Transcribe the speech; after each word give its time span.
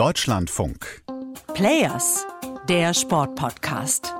Deutschlandfunk. 0.00 1.02
Players, 1.52 2.26
der 2.70 2.94
Sportpodcast. 2.94 4.14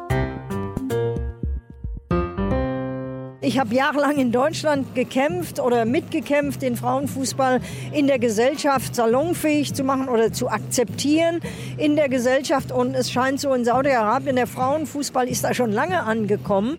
Ich 3.40 3.58
habe 3.58 3.74
jahrelang 3.74 4.18
in 4.18 4.30
Deutschland 4.30 4.94
gekämpft 4.94 5.58
oder 5.58 5.86
mitgekämpft, 5.86 6.60
den 6.60 6.76
Frauenfußball 6.76 7.62
in 7.94 8.08
der 8.08 8.18
Gesellschaft 8.18 8.94
salonfähig 8.94 9.72
zu 9.72 9.82
machen 9.82 10.10
oder 10.10 10.34
zu 10.34 10.50
akzeptieren 10.50 11.40
in 11.78 11.96
der 11.96 12.10
Gesellschaft. 12.10 12.72
Und 12.72 12.94
es 12.94 13.10
scheint 13.10 13.40
so 13.40 13.54
in 13.54 13.64
Saudi-Arabien, 13.64 14.36
der 14.36 14.46
Frauenfußball 14.46 15.28
ist 15.28 15.44
da 15.44 15.54
schon 15.54 15.72
lange 15.72 16.02
angekommen. 16.02 16.76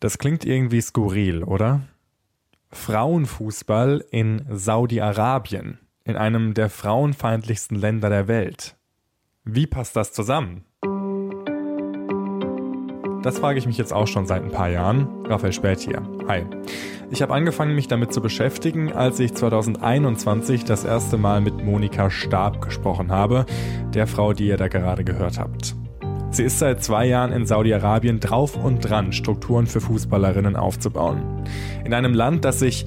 Das 0.00 0.18
klingt 0.18 0.44
irgendwie 0.44 0.82
skurril, 0.82 1.44
oder? 1.44 1.80
Frauenfußball 2.72 4.04
in 4.10 4.44
Saudi-Arabien, 4.50 5.78
in 6.04 6.16
einem 6.16 6.52
der 6.54 6.68
frauenfeindlichsten 6.68 7.78
Länder 7.78 8.10
der 8.10 8.28
Welt. 8.28 8.76
Wie 9.44 9.66
passt 9.66 9.96
das 9.96 10.12
zusammen? 10.12 10.64
Das 13.22 13.38
frage 13.38 13.58
ich 13.58 13.66
mich 13.66 13.78
jetzt 13.78 13.94
auch 13.94 14.06
schon 14.06 14.26
seit 14.26 14.42
ein 14.42 14.50
paar 14.50 14.68
Jahren. 14.68 15.24
Raphael 15.24 15.54
Spät 15.54 15.80
hier. 15.80 16.02
Hi. 16.28 16.44
Ich 17.10 17.22
habe 17.22 17.32
angefangen, 17.32 17.74
mich 17.74 17.88
damit 17.88 18.12
zu 18.12 18.20
beschäftigen, 18.20 18.92
als 18.92 19.18
ich 19.18 19.32
2021 19.32 20.64
das 20.64 20.84
erste 20.84 21.16
Mal 21.16 21.40
mit 21.40 21.64
Monika 21.64 22.10
Stab 22.10 22.60
gesprochen 22.60 23.10
habe, 23.10 23.46
der 23.94 24.06
Frau, 24.06 24.34
die 24.34 24.48
ihr 24.48 24.58
da 24.58 24.68
gerade 24.68 25.04
gehört 25.04 25.38
habt. 25.38 25.74
Sie 26.30 26.42
ist 26.42 26.58
seit 26.58 26.84
zwei 26.84 27.06
Jahren 27.06 27.32
in 27.32 27.46
Saudi-Arabien 27.46 28.20
drauf 28.20 28.62
und 28.62 28.80
dran, 28.80 29.12
Strukturen 29.12 29.66
für 29.66 29.80
Fußballerinnen 29.80 30.56
aufzubauen. 30.56 31.44
In 31.84 31.94
einem 31.94 32.12
Land, 32.12 32.44
das 32.44 32.58
sich 32.58 32.84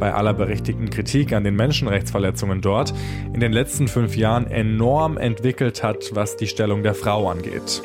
bei 0.00 0.12
aller 0.12 0.34
berechtigten 0.34 0.90
Kritik 0.90 1.32
an 1.32 1.44
den 1.44 1.54
Menschenrechtsverletzungen 1.54 2.60
dort 2.60 2.92
in 3.32 3.38
den 3.38 3.52
letzten 3.52 3.86
fünf 3.86 4.16
Jahren 4.16 4.46
enorm 4.46 5.18
entwickelt 5.18 5.82
hat, 5.82 6.10
was 6.14 6.36
die 6.36 6.48
Stellung 6.48 6.82
der 6.82 6.94
Frau 6.94 7.28
angeht. 7.28 7.82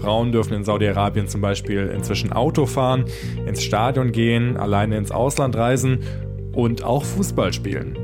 Frauen 0.00 0.32
dürfen 0.32 0.54
in 0.54 0.64
Saudi-Arabien 0.64 1.28
zum 1.28 1.42
Beispiel 1.42 1.92
inzwischen 1.94 2.32
Auto 2.32 2.66
fahren, 2.66 3.04
ins 3.46 3.62
Stadion 3.62 4.10
gehen, 4.10 4.56
alleine 4.56 4.96
ins 4.96 5.12
Ausland 5.12 5.54
reisen 5.54 6.00
und 6.52 6.82
auch 6.82 7.04
Fußball 7.04 7.52
spielen. 7.52 7.96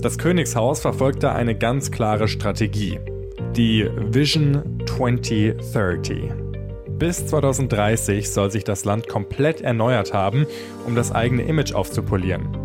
Das 0.00 0.18
Königshaus 0.18 0.80
verfolgt 0.80 1.22
da 1.22 1.32
eine 1.32 1.56
ganz 1.56 1.90
klare 1.90 2.28
Strategie 2.28 2.98
die 3.56 3.86
Vision 3.96 4.62
2030. 4.86 6.30
Bis 6.98 7.26
2030 7.26 8.30
soll 8.30 8.50
sich 8.50 8.64
das 8.64 8.84
Land 8.84 9.08
komplett 9.08 9.60
erneuert 9.60 10.14
haben, 10.14 10.46
um 10.86 10.94
das 10.94 11.12
eigene 11.12 11.42
Image 11.42 11.74
aufzupolieren. 11.74 12.61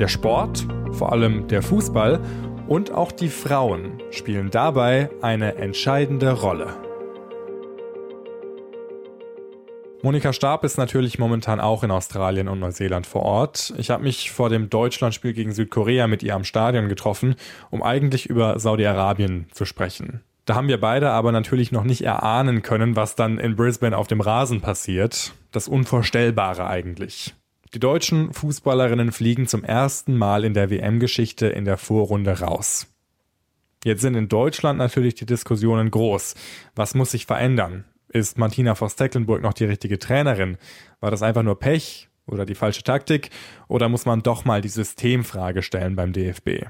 Der 0.00 0.08
Sport, 0.08 0.66
vor 0.92 1.12
allem 1.12 1.46
der 1.48 1.60
Fußball 1.60 2.20
und 2.68 2.90
auch 2.90 3.12
die 3.12 3.28
Frauen 3.28 4.02
spielen 4.10 4.50
dabei 4.50 5.10
eine 5.20 5.56
entscheidende 5.56 6.32
Rolle. 6.32 6.68
Monika 10.02 10.32
Stab 10.32 10.64
ist 10.64 10.78
natürlich 10.78 11.18
momentan 11.18 11.60
auch 11.60 11.84
in 11.84 11.90
Australien 11.90 12.48
und 12.48 12.60
Neuseeland 12.60 13.06
vor 13.06 13.20
Ort. 13.20 13.74
Ich 13.76 13.90
habe 13.90 14.02
mich 14.02 14.30
vor 14.30 14.48
dem 14.48 14.70
Deutschlandspiel 14.70 15.34
gegen 15.34 15.52
Südkorea 15.52 16.06
mit 16.06 16.22
ihr 16.22 16.34
am 16.34 16.44
Stadion 16.44 16.88
getroffen, 16.88 17.34
um 17.68 17.82
eigentlich 17.82 18.24
über 18.24 18.58
Saudi-Arabien 18.58 19.48
zu 19.52 19.66
sprechen. 19.66 20.22
Da 20.46 20.54
haben 20.54 20.68
wir 20.68 20.80
beide 20.80 21.10
aber 21.10 21.30
natürlich 21.30 21.72
noch 21.72 21.84
nicht 21.84 22.00
erahnen 22.00 22.62
können, 22.62 22.96
was 22.96 23.16
dann 23.16 23.36
in 23.36 23.54
Brisbane 23.54 23.98
auf 23.98 24.06
dem 24.06 24.22
Rasen 24.22 24.62
passiert. 24.62 25.34
Das 25.52 25.68
Unvorstellbare 25.68 26.66
eigentlich. 26.66 27.34
Die 27.72 27.78
deutschen 27.78 28.32
Fußballerinnen 28.32 29.12
fliegen 29.12 29.46
zum 29.46 29.62
ersten 29.62 30.16
Mal 30.18 30.44
in 30.44 30.54
der 30.54 30.70
WM-Geschichte 30.70 31.46
in 31.46 31.64
der 31.64 31.76
Vorrunde 31.76 32.40
raus. 32.40 32.88
Jetzt 33.84 34.00
sind 34.00 34.16
in 34.16 34.28
Deutschland 34.28 34.78
natürlich 34.78 35.14
die 35.14 35.24
Diskussionen 35.24 35.92
groß. 35.92 36.34
Was 36.74 36.94
muss 36.94 37.12
sich 37.12 37.26
verändern? 37.26 37.84
Ist 38.08 38.38
Martina 38.38 38.74
Voss-Tecklenburg 38.74 39.40
noch 39.40 39.52
die 39.52 39.66
richtige 39.66 40.00
Trainerin? 40.00 40.58
War 40.98 41.12
das 41.12 41.22
einfach 41.22 41.44
nur 41.44 41.60
Pech 41.60 42.08
oder 42.26 42.44
die 42.44 42.56
falsche 42.56 42.82
Taktik? 42.82 43.30
Oder 43.68 43.88
muss 43.88 44.04
man 44.04 44.24
doch 44.24 44.44
mal 44.44 44.60
die 44.60 44.68
Systemfrage 44.68 45.62
stellen 45.62 45.94
beim 45.94 46.12
DFB? 46.12 46.66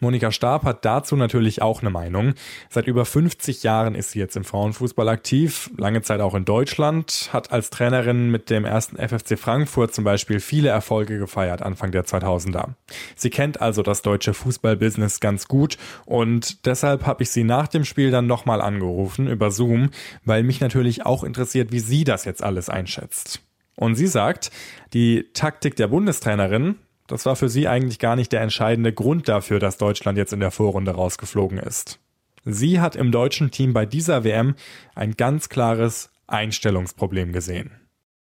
Monika 0.00 0.32
Stab 0.32 0.64
hat 0.64 0.84
dazu 0.84 1.14
natürlich 1.14 1.60
auch 1.60 1.82
eine 1.82 1.90
Meinung. 1.90 2.34
Seit 2.70 2.86
über 2.86 3.04
50 3.04 3.62
Jahren 3.62 3.94
ist 3.94 4.12
sie 4.12 4.18
jetzt 4.18 4.36
im 4.36 4.44
Frauenfußball 4.44 5.08
aktiv, 5.08 5.70
lange 5.76 6.00
Zeit 6.02 6.20
auch 6.20 6.34
in 6.34 6.46
Deutschland, 6.46 7.28
hat 7.32 7.52
als 7.52 7.70
Trainerin 7.70 8.30
mit 8.30 8.48
dem 8.48 8.64
ersten 8.64 8.96
FFC 8.96 9.38
Frankfurt 9.38 9.94
zum 9.94 10.04
Beispiel 10.04 10.40
viele 10.40 10.70
Erfolge 10.70 11.18
gefeiert 11.18 11.60
Anfang 11.62 11.92
der 11.92 12.04
2000er. 12.04 12.70
Sie 13.14 13.30
kennt 13.30 13.60
also 13.60 13.82
das 13.82 14.00
deutsche 14.00 14.32
Fußballbusiness 14.32 15.20
ganz 15.20 15.48
gut 15.48 15.76
und 16.06 16.66
deshalb 16.66 17.06
habe 17.06 17.22
ich 17.22 17.30
sie 17.30 17.44
nach 17.44 17.68
dem 17.68 17.84
Spiel 17.84 18.10
dann 18.10 18.26
nochmal 18.26 18.62
angerufen 18.62 19.28
über 19.28 19.50
Zoom, 19.50 19.90
weil 20.24 20.42
mich 20.42 20.60
natürlich 20.60 21.04
auch 21.04 21.24
interessiert, 21.24 21.72
wie 21.72 21.80
sie 21.80 22.04
das 22.04 22.24
jetzt 22.24 22.42
alles 22.42 22.70
einschätzt. 22.70 23.42
Und 23.76 23.94
sie 23.94 24.06
sagt, 24.06 24.50
die 24.92 25.30
Taktik 25.32 25.76
der 25.76 25.88
Bundestrainerin, 25.88 26.76
das 27.10 27.26
war 27.26 27.36
für 27.36 27.48
sie 27.48 27.66
eigentlich 27.66 27.98
gar 27.98 28.16
nicht 28.16 28.32
der 28.32 28.40
entscheidende 28.40 28.92
Grund 28.92 29.28
dafür, 29.28 29.58
dass 29.58 29.78
Deutschland 29.78 30.16
jetzt 30.16 30.32
in 30.32 30.40
der 30.40 30.50
Vorrunde 30.50 30.92
rausgeflogen 30.92 31.58
ist. 31.58 31.98
Sie 32.44 32.80
hat 32.80 32.96
im 32.96 33.12
deutschen 33.12 33.50
Team 33.50 33.72
bei 33.72 33.84
dieser 33.84 34.24
WM 34.24 34.54
ein 34.94 35.16
ganz 35.16 35.48
klares 35.48 36.10
Einstellungsproblem 36.26 37.32
gesehen. 37.32 37.72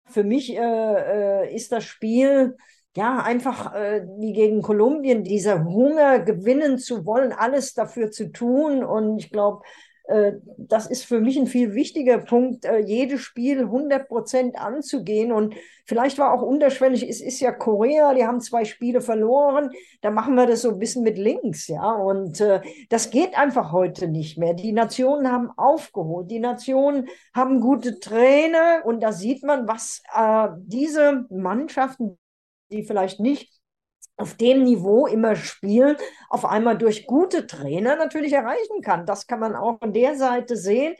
Für 0.05 0.23
mich 0.23 0.55
äh, 0.55 0.59
äh, 0.59 1.55
ist 1.55 1.71
das 1.71 1.83
Spiel 1.85 2.55
ja 2.95 3.21
einfach 3.23 3.73
äh, 3.73 4.05
wie 4.19 4.33
gegen 4.33 4.61
Kolumbien, 4.61 5.23
dieser 5.23 5.63
Hunger 5.63 6.19
gewinnen 6.19 6.77
zu 6.77 7.05
wollen, 7.05 7.33
alles 7.33 7.73
dafür 7.73 8.11
zu 8.11 8.31
tun. 8.31 8.83
Und 8.83 9.17
ich 9.17 9.31
glaube, 9.31 9.63
das 10.57 10.87
ist 10.87 11.05
für 11.05 11.19
mich 11.19 11.37
ein 11.37 11.47
viel 11.47 11.73
wichtiger 11.73 12.19
Punkt, 12.19 12.65
äh, 12.65 12.79
jedes 12.79 13.21
Spiel 13.21 13.61
100 13.61 14.07
Prozent 14.07 14.57
anzugehen. 14.57 15.31
Und 15.31 15.55
vielleicht 15.85 16.19
war 16.19 16.33
auch 16.33 16.41
unterschwellig, 16.41 17.07
es 17.07 17.21
ist 17.21 17.39
ja 17.39 17.51
Korea, 17.51 18.13
die 18.13 18.25
haben 18.25 18.41
zwei 18.41 18.65
Spiele 18.65 19.01
verloren, 19.01 19.71
da 20.01 20.11
machen 20.11 20.35
wir 20.35 20.45
das 20.45 20.61
so 20.61 20.69
ein 20.69 20.79
bisschen 20.79 21.03
mit 21.03 21.17
links, 21.17 21.67
ja. 21.67 21.91
Und 21.91 22.39
äh, 22.41 22.61
das 22.89 23.09
geht 23.09 23.37
einfach 23.37 23.71
heute 23.71 24.07
nicht 24.07 24.37
mehr. 24.37 24.53
Die 24.53 24.73
Nationen 24.73 25.31
haben 25.31 25.49
aufgeholt, 25.57 26.29
die 26.29 26.39
Nationen 26.39 27.07
haben 27.33 27.59
gute 27.59 27.99
Trainer 27.99 28.83
und 28.85 29.01
da 29.01 29.11
sieht 29.11 29.43
man, 29.43 29.67
was 29.67 30.03
äh, 30.15 30.49
diese 30.59 31.25
Mannschaften, 31.29 32.17
die 32.71 32.83
vielleicht 32.83 33.19
nicht 33.19 33.54
auf 34.17 34.35
dem 34.35 34.63
Niveau 34.63 35.07
immer 35.07 35.35
spielen, 35.35 35.97
auf 36.29 36.45
einmal 36.45 36.77
durch 36.77 37.05
gute 37.05 37.47
Trainer 37.47 37.95
natürlich 37.95 38.33
erreichen 38.33 38.81
kann. 38.81 39.05
Das 39.05 39.27
kann 39.27 39.39
man 39.39 39.55
auch 39.55 39.79
von 39.79 39.93
der 39.93 40.15
Seite 40.15 40.55
sehen. 40.55 40.95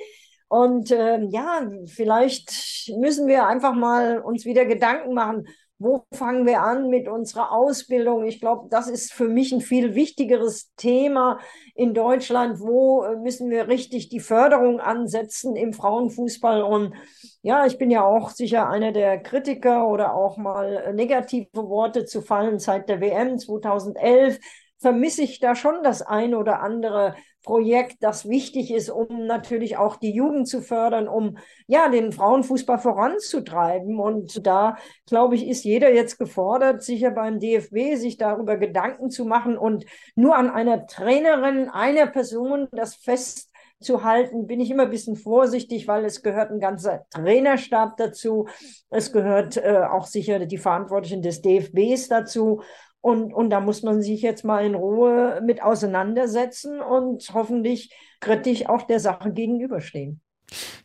Und 0.47 0.91
äh, 0.91 1.21
ja, 1.25 1.67
vielleicht 1.85 2.91
müssen 2.97 3.27
wir 3.27 3.47
einfach 3.47 3.73
mal 3.73 4.19
uns 4.19 4.45
wieder 4.45 4.65
Gedanken 4.65 5.13
machen, 5.13 5.47
wo 5.77 6.05
fangen 6.13 6.45
wir 6.45 6.61
an 6.61 6.89
mit 6.89 7.07
unserer 7.07 7.51
Ausbildung? 7.51 8.25
Ich 8.25 8.39
glaube, 8.39 8.69
das 8.69 8.87
ist 8.87 9.11
für 9.11 9.27
mich 9.27 9.51
ein 9.51 9.61
viel 9.61 9.93
wichtigeres 9.93 10.73
Thema 10.77 11.39
in 11.73 11.93
Deutschland. 11.93 12.59
Wo 12.61 13.03
äh, 13.03 13.17
müssen 13.17 13.49
wir 13.49 13.67
richtig 13.67 14.07
die 14.09 14.21
Förderung 14.21 14.79
ansetzen 14.79 15.55
im 15.55 15.73
Frauenfußball? 15.73 16.61
Und 16.61 16.93
ja, 17.41 17.65
ich 17.65 17.77
bin 17.77 17.91
ja 17.91 18.05
auch 18.05 18.29
sicher 18.29 18.69
einer 18.69 18.93
der 18.93 19.21
Kritiker 19.21 19.87
oder 19.89 20.13
auch 20.13 20.37
mal 20.37 20.77
äh, 20.77 20.93
negative 20.93 21.49
Worte 21.53 22.05
zu 22.05 22.21
fallen 22.21 22.59
seit 22.59 22.87
der 22.87 23.01
WM 23.01 23.37
2011 23.37 24.39
vermisse 24.79 25.23
ich 25.23 25.39
da 25.39 25.55
schon 25.55 25.83
das 25.83 26.01
eine 26.01 26.37
oder 26.37 26.61
andere 26.61 27.15
Projekt, 27.45 27.97
das 28.01 28.27
wichtig 28.27 28.71
ist, 28.71 28.89
um 28.89 29.27
natürlich 29.27 29.77
auch 29.77 29.95
die 29.95 30.11
Jugend 30.11 30.47
zu 30.47 30.61
fördern, 30.61 31.07
um 31.07 31.37
ja 31.67 31.89
den 31.89 32.11
Frauenfußball 32.11 32.79
voranzutreiben. 32.79 33.99
Und 33.99 34.45
da, 34.45 34.77
glaube 35.05 35.35
ich, 35.35 35.47
ist 35.47 35.63
jeder 35.63 35.93
jetzt 35.93 36.17
gefordert, 36.17 36.83
sicher 36.83 37.11
beim 37.11 37.39
DFB, 37.39 37.95
sich 37.95 38.17
darüber 38.17 38.57
Gedanken 38.57 39.09
zu 39.11 39.25
machen 39.25 39.57
und 39.57 39.85
nur 40.15 40.35
an 40.35 40.49
einer 40.49 40.87
Trainerin, 40.87 41.69
einer 41.69 42.07
Person 42.07 42.67
das 42.71 42.95
fest 42.95 43.51
zu 43.79 44.03
halten, 44.03 44.47
bin 44.47 44.59
ich 44.59 44.71
immer 44.71 44.83
ein 44.83 44.89
bisschen 44.89 45.15
vorsichtig, 45.15 45.87
weil 45.87 46.05
es 46.05 46.23
gehört 46.23 46.49
ein 46.49 46.59
ganzer 46.59 47.05
Trainerstab 47.11 47.97
dazu. 47.97 48.47
Es 48.89 49.11
gehört 49.11 49.57
äh, 49.57 49.83
auch 49.89 50.07
sicher 50.07 50.39
die 50.45 50.57
Verantwortlichen 50.57 51.21
des 51.21 51.41
DFBs 51.41 52.07
dazu. 52.07 52.61
Und, 53.05 53.35
und 53.35 53.51
da 53.51 53.59
muss 53.59 53.83
man 53.83 54.01
sich 54.01 54.23
jetzt 54.23 54.43
mal 54.43 54.65
in 54.65 54.73
Ruhe 54.73 55.39
mit 55.45 55.61
auseinandersetzen 55.61 56.79
und 56.79 57.29
hoffentlich 57.35 57.93
kritisch 58.19 58.67
auch 58.67 58.81
der 58.81 58.99
Sache 58.99 59.31
gegenüberstehen. 59.31 60.21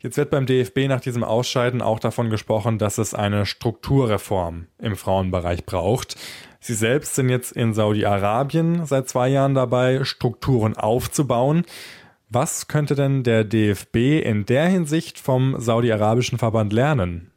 Jetzt 0.01 0.19
wird 0.19 0.29
beim 0.29 0.45
DFB 0.45 0.81
nach 0.87 1.01
diesem 1.01 1.25
Ausscheiden 1.25 1.81
auch 1.81 1.99
davon 1.99 2.29
gesprochen, 2.29 2.77
dass 2.77 2.99
es 2.99 3.15
eine 3.15 3.47
Strukturreform 3.47 4.67
im 4.83 4.97
Frauenbereich 4.97 5.65
braucht. 5.65 6.17
Sie 6.61 6.75
selbst 6.75 7.15
sind 7.15 7.31
jetzt 7.31 7.53
in 7.53 7.73
Saudi-Arabien 7.73 8.85
seit 8.85 9.09
zwei 9.09 9.31
Jahren 9.31 9.55
dabei, 9.55 10.05
Strukturen 10.05 10.77
aufzubauen. 10.77 11.65
Was 12.29 12.69
könnte 12.69 12.97
denn 12.97 13.23
der 13.23 13.45
DFB 13.45 14.23
in 14.23 14.45
der 14.45 14.67
Hinsicht 14.67 15.19
vom 15.19 15.59
saudi-arabischen 15.59 16.37
Verband 16.37 16.75
lernen? 16.75 17.30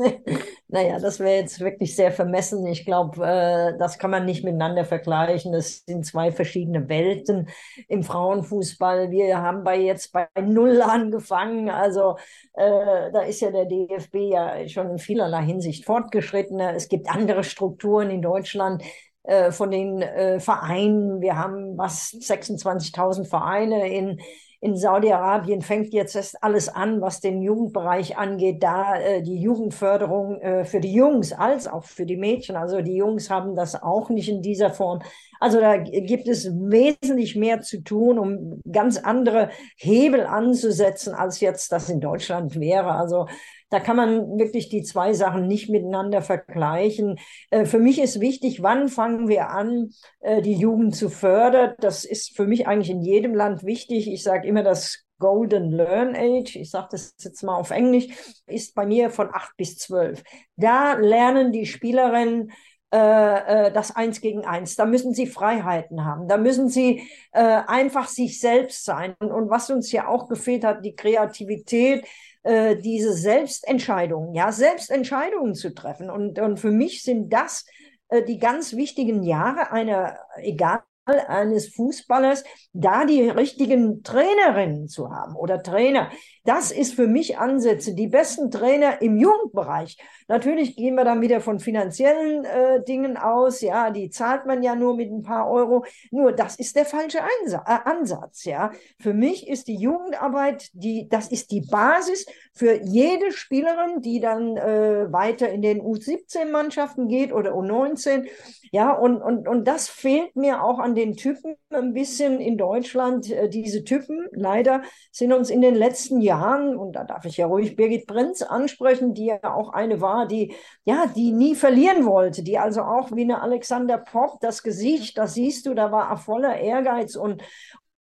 naja, 0.68 0.98
das 0.98 1.20
wäre 1.20 1.36
jetzt 1.36 1.60
wirklich 1.60 1.94
sehr 1.94 2.12
vermessen. 2.12 2.66
Ich 2.66 2.84
glaube, 2.84 3.24
äh, 3.24 3.78
das 3.78 3.98
kann 3.98 4.10
man 4.10 4.24
nicht 4.24 4.44
miteinander 4.44 4.84
vergleichen. 4.84 5.52
Das 5.52 5.84
sind 5.86 6.06
zwei 6.06 6.32
verschiedene 6.32 6.88
Welten 6.88 7.48
im 7.88 8.02
Frauenfußball. 8.02 9.10
Wir 9.10 9.38
haben 9.38 9.64
bei 9.64 9.78
jetzt 9.78 10.12
bei 10.12 10.28
Null 10.40 10.82
angefangen. 10.82 11.70
Also 11.70 12.16
äh, 12.54 13.10
da 13.12 13.22
ist 13.22 13.40
ja 13.40 13.50
der 13.50 13.66
DFB 13.66 14.14
ja 14.14 14.68
schon 14.68 14.90
in 14.90 14.98
vielerlei 14.98 15.42
Hinsicht 15.42 15.84
fortgeschrittener. 15.84 16.74
Es 16.74 16.88
gibt 16.88 17.08
andere 17.10 17.44
Strukturen 17.44 18.10
in 18.10 18.22
Deutschland 18.22 18.82
äh, 19.24 19.52
von 19.52 19.70
den 19.70 20.02
äh, 20.02 20.40
Vereinen. 20.40 21.20
Wir 21.20 21.36
haben 21.36 21.76
was 21.76 22.12
26.000 22.12 23.28
Vereine 23.28 23.88
in 23.88 24.20
in 24.62 24.76
Saudi-Arabien 24.76 25.62
fängt 25.62 25.94
jetzt 25.94 26.14
erst 26.14 26.42
alles 26.42 26.68
an, 26.68 27.00
was 27.00 27.20
den 27.20 27.40
Jugendbereich 27.40 28.18
angeht, 28.18 28.62
da 28.62 28.94
äh, 28.96 29.22
die 29.22 29.40
Jugendförderung 29.40 30.38
äh, 30.40 30.64
für 30.64 30.80
die 30.80 30.92
Jungs 30.92 31.32
als 31.32 31.66
auch 31.66 31.84
für 31.84 32.04
die 32.04 32.18
Mädchen. 32.18 32.56
Also 32.56 32.82
die 32.82 32.94
Jungs 32.94 33.30
haben 33.30 33.56
das 33.56 33.82
auch 33.82 34.10
nicht 34.10 34.28
in 34.28 34.42
dieser 34.42 34.70
Form. 34.70 35.00
Also 35.40 35.60
da 35.60 35.78
gibt 35.78 36.28
es 36.28 36.44
wesentlich 36.46 37.36
mehr 37.36 37.62
zu 37.62 37.82
tun, 37.82 38.18
um 38.18 38.60
ganz 38.70 38.98
andere 38.98 39.48
Hebel 39.76 40.26
anzusetzen, 40.26 41.14
als 41.14 41.40
jetzt 41.40 41.72
das 41.72 41.88
in 41.88 42.00
Deutschland 42.00 42.60
wäre. 42.60 42.92
Also 42.92 43.26
da 43.70 43.80
kann 43.80 43.96
man 43.96 44.38
wirklich 44.38 44.68
die 44.68 44.82
zwei 44.82 45.12
Sachen 45.12 45.46
nicht 45.46 45.70
miteinander 45.70 46.22
vergleichen. 46.22 47.18
Äh, 47.50 47.64
für 47.64 47.78
mich 47.78 48.00
ist 48.00 48.20
wichtig, 48.20 48.62
wann 48.62 48.88
fangen 48.88 49.28
wir 49.28 49.50
an, 49.50 49.90
äh, 50.20 50.42
die 50.42 50.54
Jugend 50.54 50.94
zu 50.94 51.08
fördern. 51.08 51.74
Das 51.78 52.04
ist 52.04 52.36
für 52.36 52.46
mich 52.46 52.66
eigentlich 52.66 52.90
in 52.90 53.02
jedem 53.02 53.34
Land 53.34 53.64
wichtig. 53.64 54.10
Ich 54.12 54.22
sage 54.22 54.46
immer, 54.46 54.62
das 54.62 55.04
Golden 55.18 55.70
Learn 55.70 56.16
Age, 56.16 56.56
ich 56.56 56.70
sage 56.70 56.88
das 56.92 57.14
jetzt 57.18 57.42
mal 57.42 57.56
auf 57.56 57.70
Englisch, 57.70 58.08
ist 58.46 58.74
bei 58.74 58.86
mir 58.86 59.10
von 59.10 59.28
acht 59.32 59.56
bis 59.56 59.76
zwölf. 59.76 60.22
Da 60.56 60.94
lernen 60.94 61.52
die 61.52 61.66
Spielerinnen 61.66 62.50
äh, 62.92 63.66
äh, 63.68 63.72
das 63.72 63.94
Eins 63.94 64.20
gegen 64.20 64.44
Eins. 64.44 64.74
Da 64.74 64.84
müssen 64.84 65.14
sie 65.14 65.28
Freiheiten 65.28 66.04
haben. 66.04 66.26
Da 66.26 66.36
müssen 66.36 66.68
sie 66.68 67.08
äh, 67.30 67.60
einfach 67.66 68.08
sich 68.08 68.40
selbst 68.40 68.84
sein. 68.84 69.14
Und, 69.20 69.30
und 69.30 69.48
was 69.48 69.70
uns 69.70 69.92
ja 69.92 70.08
auch 70.08 70.28
gefehlt 70.28 70.64
hat, 70.64 70.84
die 70.84 70.96
Kreativität, 70.96 72.04
äh, 72.42 72.76
diese 72.76 73.12
Selbstentscheidungen, 73.12 74.34
ja, 74.34 74.52
Selbstentscheidungen 74.52 75.54
zu 75.54 75.74
treffen. 75.74 76.10
Und, 76.10 76.38
und 76.38 76.58
für 76.58 76.70
mich 76.70 77.02
sind 77.02 77.32
das 77.32 77.64
äh, 78.08 78.22
die 78.22 78.38
ganz 78.38 78.74
wichtigen 78.74 79.22
Jahre 79.22 79.72
einer, 79.72 80.18
egal 80.36 80.82
eines 81.06 81.74
Fußballers, 81.74 82.44
da 82.72 83.04
die 83.04 83.28
richtigen 83.28 84.02
Trainerinnen 84.02 84.88
zu 84.88 85.10
haben 85.10 85.34
oder 85.34 85.62
Trainer. 85.62 86.10
Das 86.44 86.70
ist 86.70 86.94
für 86.94 87.06
mich 87.06 87.38
Ansätze. 87.38 87.94
Die 87.94 88.06
besten 88.06 88.50
Trainer 88.50 89.02
im 89.02 89.16
Jugendbereich. 89.16 89.98
Natürlich 90.28 90.76
gehen 90.76 90.94
wir 90.94 91.04
dann 91.04 91.20
wieder 91.20 91.40
von 91.40 91.58
finanziellen 91.58 92.44
äh, 92.44 92.82
Dingen 92.84 93.16
aus. 93.16 93.60
Ja, 93.60 93.90
die 93.90 94.10
zahlt 94.10 94.46
man 94.46 94.62
ja 94.62 94.74
nur 94.74 94.96
mit 94.96 95.10
ein 95.10 95.22
paar 95.22 95.50
Euro. 95.50 95.84
Nur 96.10 96.32
das 96.32 96.56
ist 96.56 96.76
der 96.76 96.86
falsche 96.86 97.20
Einsa 97.22 97.64
äh, 97.66 97.88
Ansatz. 97.88 98.44
Ja, 98.44 98.70
für 98.98 99.12
mich 99.12 99.48
ist 99.48 99.68
die 99.68 99.76
Jugendarbeit 99.76 100.70
die, 100.72 101.08
das 101.08 101.28
ist 101.28 101.50
die 101.50 101.60
Basis 101.60 102.26
für 102.54 102.80
jede 102.82 103.32
Spielerin, 103.32 104.00
die 104.00 104.20
dann 104.20 104.56
äh, 104.56 105.12
weiter 105.12 105.50
in 105.50 105.62
den 105.62 105.80
U17-Mannschaften 105.80 107.08
geht 107.08 107.32
oder 107.32 107.52
U19. 107.52 108.26
Ja, 108.72 108.92
und, 108.92 109.20
und, 109.20 109.48
und 109.48 109.66
das 109.66 109.88
fehlt 109.88 110.36
mir 110.36 110.62
auch 110.62 110.78
an 110.78 110.94
den 110.94 110.99
Typen 111.16 111.56
ein 111.70 111.92
bisschen 111.92 112.40
in 112.40 112.56
Deutschland. 112.56 113.30
Äh, 113.30 113.48
diese 113.48 113.84
Typen 113.84 114.28
leider 114.32 114.82
sind 115.10 115.32
uns 115.32 115.50
in 115.50 115.60
den 115.60 115.74
letzten 115.74 116.20
Jahren, 116.20 116.76
und 116.76 116.92
da 116.92 117.04
darf 117.04 117.24
ich 117.24 117.36
ja 117.36 117.46
ruhig 117.46 117.76
Birgit 117.76 118.06
Prinz 118.06 118.42
ansprechen, 118.42 119.14
die 119.14 119.26
ja 119.26 119.54
auch 119.54 119.72
eine 119.72 120.00
war, 120.00 120.26
die, 120.26 120.54
ja, 120.84 121.06
die 121.06 121.32
nie 121.32 121.54
verlieren 121.54 122.04
wollte, 122.06 122.42
die 122.42 122.58
also 122.58 122.82
auch 122.82 123.10
wie 123.12 123.22
eine 123.22 123.42
Alexander 123.42 123.98
Popp, 123.98 124.40
das 124.40 124.62
Gesicht, 124.62 125.18
das 125.18 125.34
siehst 125.34 125.66
du, 125.66 125.74
da 125.74 125.90
war 125.90 126.16
voller 126.16 126.58
Ehrgeiz 126.58 127.16
und, 127.16 127.42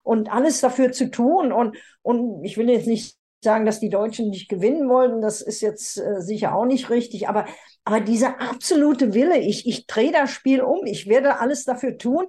und 0.02 0.32
alles 0.32 0.60
dafür 0.60 0.92
zu 0.92 1.10
tun. 1.10 1.52
Und, 1.52 1.76
und 2.02 2.44
ich 2.44 2.56
will 2.56 2.70
jetzt 2.70 2.86
nicht 2.86 3.16
sagen, 3.42 3.66
dass 3.66 3.80
die 3.80 3.90
Deutschen 3.90 4.30
nicht 4.30 4.48
gewinnen 4.48 4.88
wollten, 4.88 5.20
das 5.20 5.40
ist 5.40 5.60
jetzt 5.60 5.98
äh, 5.98 6.20
sicher 6.20 6.54
auch 6.54 6.66
nicht 6.66 6.90
richtig, 6.90 7.28
aber, 7.28 7.46
aber 7.84 8.00
dieser 8.00 8.40
absolute 8.40 9.14
Wille, 9.14 9.38
ich, 9.38 9.66
ich 9.66 9.86
drehe 9.86 10.12
das 10.12 10.30
Spiel 10.30 10.62
um, 10.62 10.84
ich 10.84 11.08
werde 11.08 11.38
alles 11.38 11.64
dafür 11.64 11.98
tun. 11.98 12.26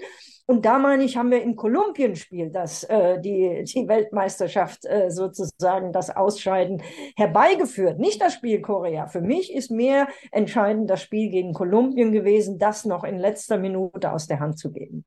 Und 0.50 0.66
da 0.66 0.80
meine 0.80 1.04
ich, 1.04 1.18
haben 1.18 1.30
wir 1.30 1.42
im 1.42 1.58
Kolumbienspiel 1.58 2.52
das, 2.52 2.86
äh, 2.86 3.20
die, 3.20 3.66
die 3.66 3.86
Weltmeisterschaft 3.86 4.86
äh, 4.86 5.12
sozusagen, 5.12 5.92
das 5.92 6.10
Ausscheiden 6.10 6.82
herbeigeführt. 7.18 8.00
Nicht 8.00 8.22
das 8.22 8.34
Spiel 8.34 8.62
Korea. 8.62 9.08
Für 9.08 9.20
mich 9.20 9.54
ist 9.54 9.72
mehr 9.72 10.08
entscheidend 10.32 10.90
das 10.90 11.02
Spiel 11.02 11.30
gegen 11.32 11.52
Kolumbien 11.52 12.14
gewesen, 12.14 12.60
das 12.60 12.86
noch 12.86 13.04
in 13.04 13.18
letzter 13.18 13.58
Minute 13.58 14.14
aus 14.14 14.28
der 14.28 14.40
Hand 14.40 14.58
zu 14.58 14.72
geben. 14.72 15.04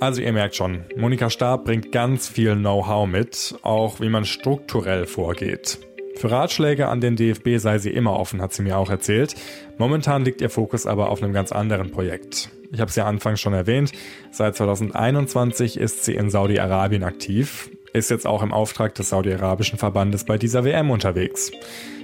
Also 0.00 0.22
ihr 0.22 0.32
merkt 0.32 0.54
schon, 0.54 0.84
Monika 0.96 1.28
Stab 1.28 1.64
bringt 1.64 1.90
ganz 1.90 2.28
viel 2.28 2.54
Know-how 2.54 3.08
mit, 3.08 3.56
auch 3.62 4.00
wie 4.00 4.08
man 4.08 4.24
strukturell 4.24 5.06
vorgeht. 5.06 5.80
Für 6.14 6.30
Ratschläge 6.30 6.88
an 6.88 7.00
den 7.00 7.16
DFB 7.16 7.58
sei 7.58 7.78
sie 7.78 7.90
immer 7.90 8.18
offen, 8.18 8.40
hat 8.40 8.52
sie 8.52 8.62
mir 8.62 8.78
auch 8.78 8.90
erzählt. 8.90 9.34
Momentan 9.76 10.24
liegt 10.24 10.40
ihr 10.40 10.50
Fokus 10.50 10.86
aber 10.86 11.10
auf 11.10 11.22
einem 11.22 11.32
ganz 11.32 11.50
anderen 11.50 11.90
Projekt. 11.90 12.50
Ich 12.70 12.80
habe 12.80 12.90
es 12.90 12.96
ja 12.96 13.06
anfangs 13.06 13.40
schon 13.40 13.54
erwähnt, 13.54 13.92
seit 14.30 14.54
2021 14.56 15.78
ist 15.78 16.04
sie 16.04 16.14
in 16.14 16.30
Saudi-Arabien 16.30 17.02
aktiv, 17.02 17.70
ist 17.92 18.10
jetzt 18.10 18.26
auch 18.26 18.42
im 18.42 18.52
Auftrag 18.52 18.94
des 18.94 19.08
saudi-arabischen 19.08 19.78
Verbandes 19.78 20.24
bei 20.24 20.38
dieser 20.38 20.64
WM 20.64 20.90
unterwegs. 20.90 21.50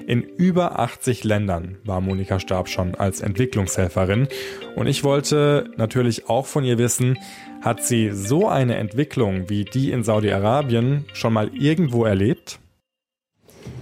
In 0.07 0.23
über 0.23 0.79
80 0.79 1.25
Ländern 1.25 1.79
war 1.85 2.03
Monika 2.03 2.39
Stab 2.39 2.69
schon 2.69 2.95
als 2.95 3.23
Entwicklungshelferin 3.23 4.29
und 4.77 4.87
ich 4.87 5.03
wollte 5.03 5.71
natürlich 5.77 6.29
auch 6.29 6.45
von 6.45 6.63
ihr 6.63 6.77
wissen, 6.77 7.19
hat 7.63 7.83
sie 7.83 8.11
so 8.11 8.49
eine 8.49 8.77
Entwicklung 8.77 9.49
wie 9.49 9.65
die 9.65 9.93
in 9.93 10.05
Saudi-Arabien 10.05 11.07
schon 11.15 11.33
mal 11.33 11.51
irgendwo 11.55 12.05
erlebt? 12.05 12.59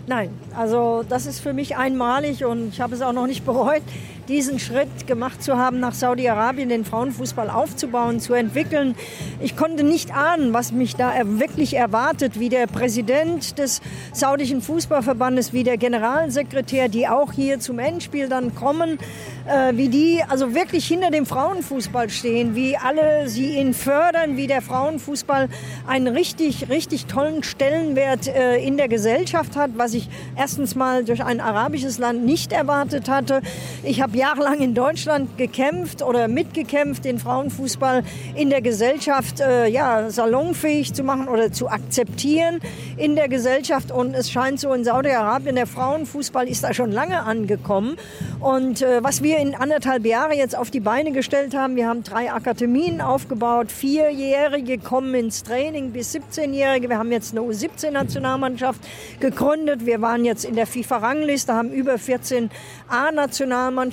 Nein, 0.06 0.30
also 0.56 1.04
das 1.08 1.26
ist 1.26 1.40
für 1.40 1.52
mich 1.52 1.76
einmalig 1.76 2.44
und 2.44 2.68
ich 2.68 2.80
habe 2.80 2.94
es 2.94 3.02
auch 3.02 3.12
noch 3.12 3.26
nicht 3.26 3.44
bereut, 3.44 3.82
diesen 4.28 4.58
Schritt 4.58 5.06
gemacht 5.06 5.42
zu 5.42 5.56
haben, 5.56 5.80
nach 5.80 5.94
Saudi-Arabien 5.94 6.68
den 6.68 6.84
Frauenfußball 6.84 7.50
aufzubauen, 7.50 8.20
zu 8.20 8.34
entwickeln. 8.34 8.94
Ich 9.40 9.56
konnte 9.56 9.84
nicht 9.84 10.14
ahnen, 10.14 10.52
was 10.52 10.72
mich 10.72 10.96
da 10.96 11.12
wirklich 11.24 11.74
erwartet, 11.74 12.38
wie 12.38 12.48
der 12.48 12.66
Präsident 12.66 13.58
des 13.58 13.80
saudischen 14.12 14.62
Fußballverbandes, 14.62 15.52
wie 15.52 15.64
der 15.64 15.76
Generalsekretär, 15.76 16.88
die 16.88 17.08
auch 17.08 17.32
hier 17.32 17.60
zum 17.60 17.78
Endspiel 17.78 18.28
dann 18.28 18.54
kommen, 18.54 18.98
äh, 19.46 19.76
wie 19.76 19.88
die 19.88 20.22
also 20.28 20.54
wirklich 20.54 20.86
hinter 20.86 21.10
dem 21.10 21.26
Frauenfußball 21.26 22.10
stehen, 22.10 22.54
wie 22.54 22.76
alle 22.76 23.28
sie 23.28 23.56
ihn 23.56 23.74
fördern, 23.74 24.36
wie 24.36 24.46
der 24.46 24.62
Frauenfußball 24.62 25.48
einen 25.86 26.08
richtig, 26.08 26.68
richtig 26.68 27.06
tollen 27.06 27.42
Stellenwert 27.42 28.28
äh, 28.28 28.56
in 28.56 28.76
der 28.76 28.88
Gesellschaft 28.88 29.56
hat, 29.56 29.72
was 29.76 29.94
ich 29.94 30.08
erstens 30.36 30.74
mal 30.74 31.04
durch 31.04 31.24
ein 31.24 31.40
arabisches 31.40 31.98
Land 31.98 32.24
nicht 32.24 32.52
erwartet 32.52 33.08
hatte. 33.08 33.42
Ich 33.82 34.00
habe 34.00 34.11
jahrelang 34.14 34.60
in 34.60 34.74
Deutschland 34.74 35.36
gekämpft 35.38 36.02
oder 36.02 36.28
mitgekämpft, 36.28 37.04
den 37.04 37.18
Frauenfußball 37.18 38.02
in 38.34 38.50
der 38.50 38.62
Gesellschaft 38.62 39.40
äh, 39.40 39.68
ja, 39.68 40.10
salonfähig 40.10 40.94
zu 40.94 41.02
machen 41.02 41.28
oder 41.28 41.52
zu 41.52 41.68
akzeptieren 41.68 42.60
in 42.96 43.16
der 43.16 43.28
Gesellschaft. 43.28 43.90
Und 43.90 44.14
es 44.14 44.30
scheint 44.30 44.60
so 44.60 44.72
in 44.72 44.84
Saudi-Arabien, 44.84 45.56
der 45.56 45.66
Frauenfußball 45.66 46.48
ist 46.48 46.64
da 46.64 46.74
schon 46.74 46.92
lange 46.92 47.22
angekommen. 47.22 47.96
Und 48.40 48.82
äh, 48.82 49.02
was 49.02 49.22
wir 49.22 49.38
in 49.38 49.54
anderthalb 49.54 50.04
Jahren 50.04 50.36
jetzt 50.36 50.56
auf 50.56 50.70
die 50.70 50.80
Beine 50.80 51.12
gestellt 51.12 51.54
haben, 51.54 51.76
wir 51.76 51.88
haben 51.88 52.02
drei 52.02 52.32
Akademien 52.32 53.00
aufgebaut, 53.00 53.70
Vierjährige 53.70 54.78
kommen 54.78 55.14
ins 55.14 55.42
Training 55.42 55.90
bis 55.92 56.14
17-Jährige. 56.14 56.88
Wir 56.88 56.98
haben 56.98 57.12
jetzt 57.12 57.36
eine 57.36 57.46
U17-Nationalmannschaft 57.46 58.80
gegründet. 59.20 59.86
Wir 59.86 60.00
waren 60.00 60.24
jetzt 60.24 60.44
in 60.44 60.54
der 60.54 60.66
FIFA-Rangliste, 60.66 61.54
haben 61.54 61.70
über 61.70 61.98
14 61.98 62.50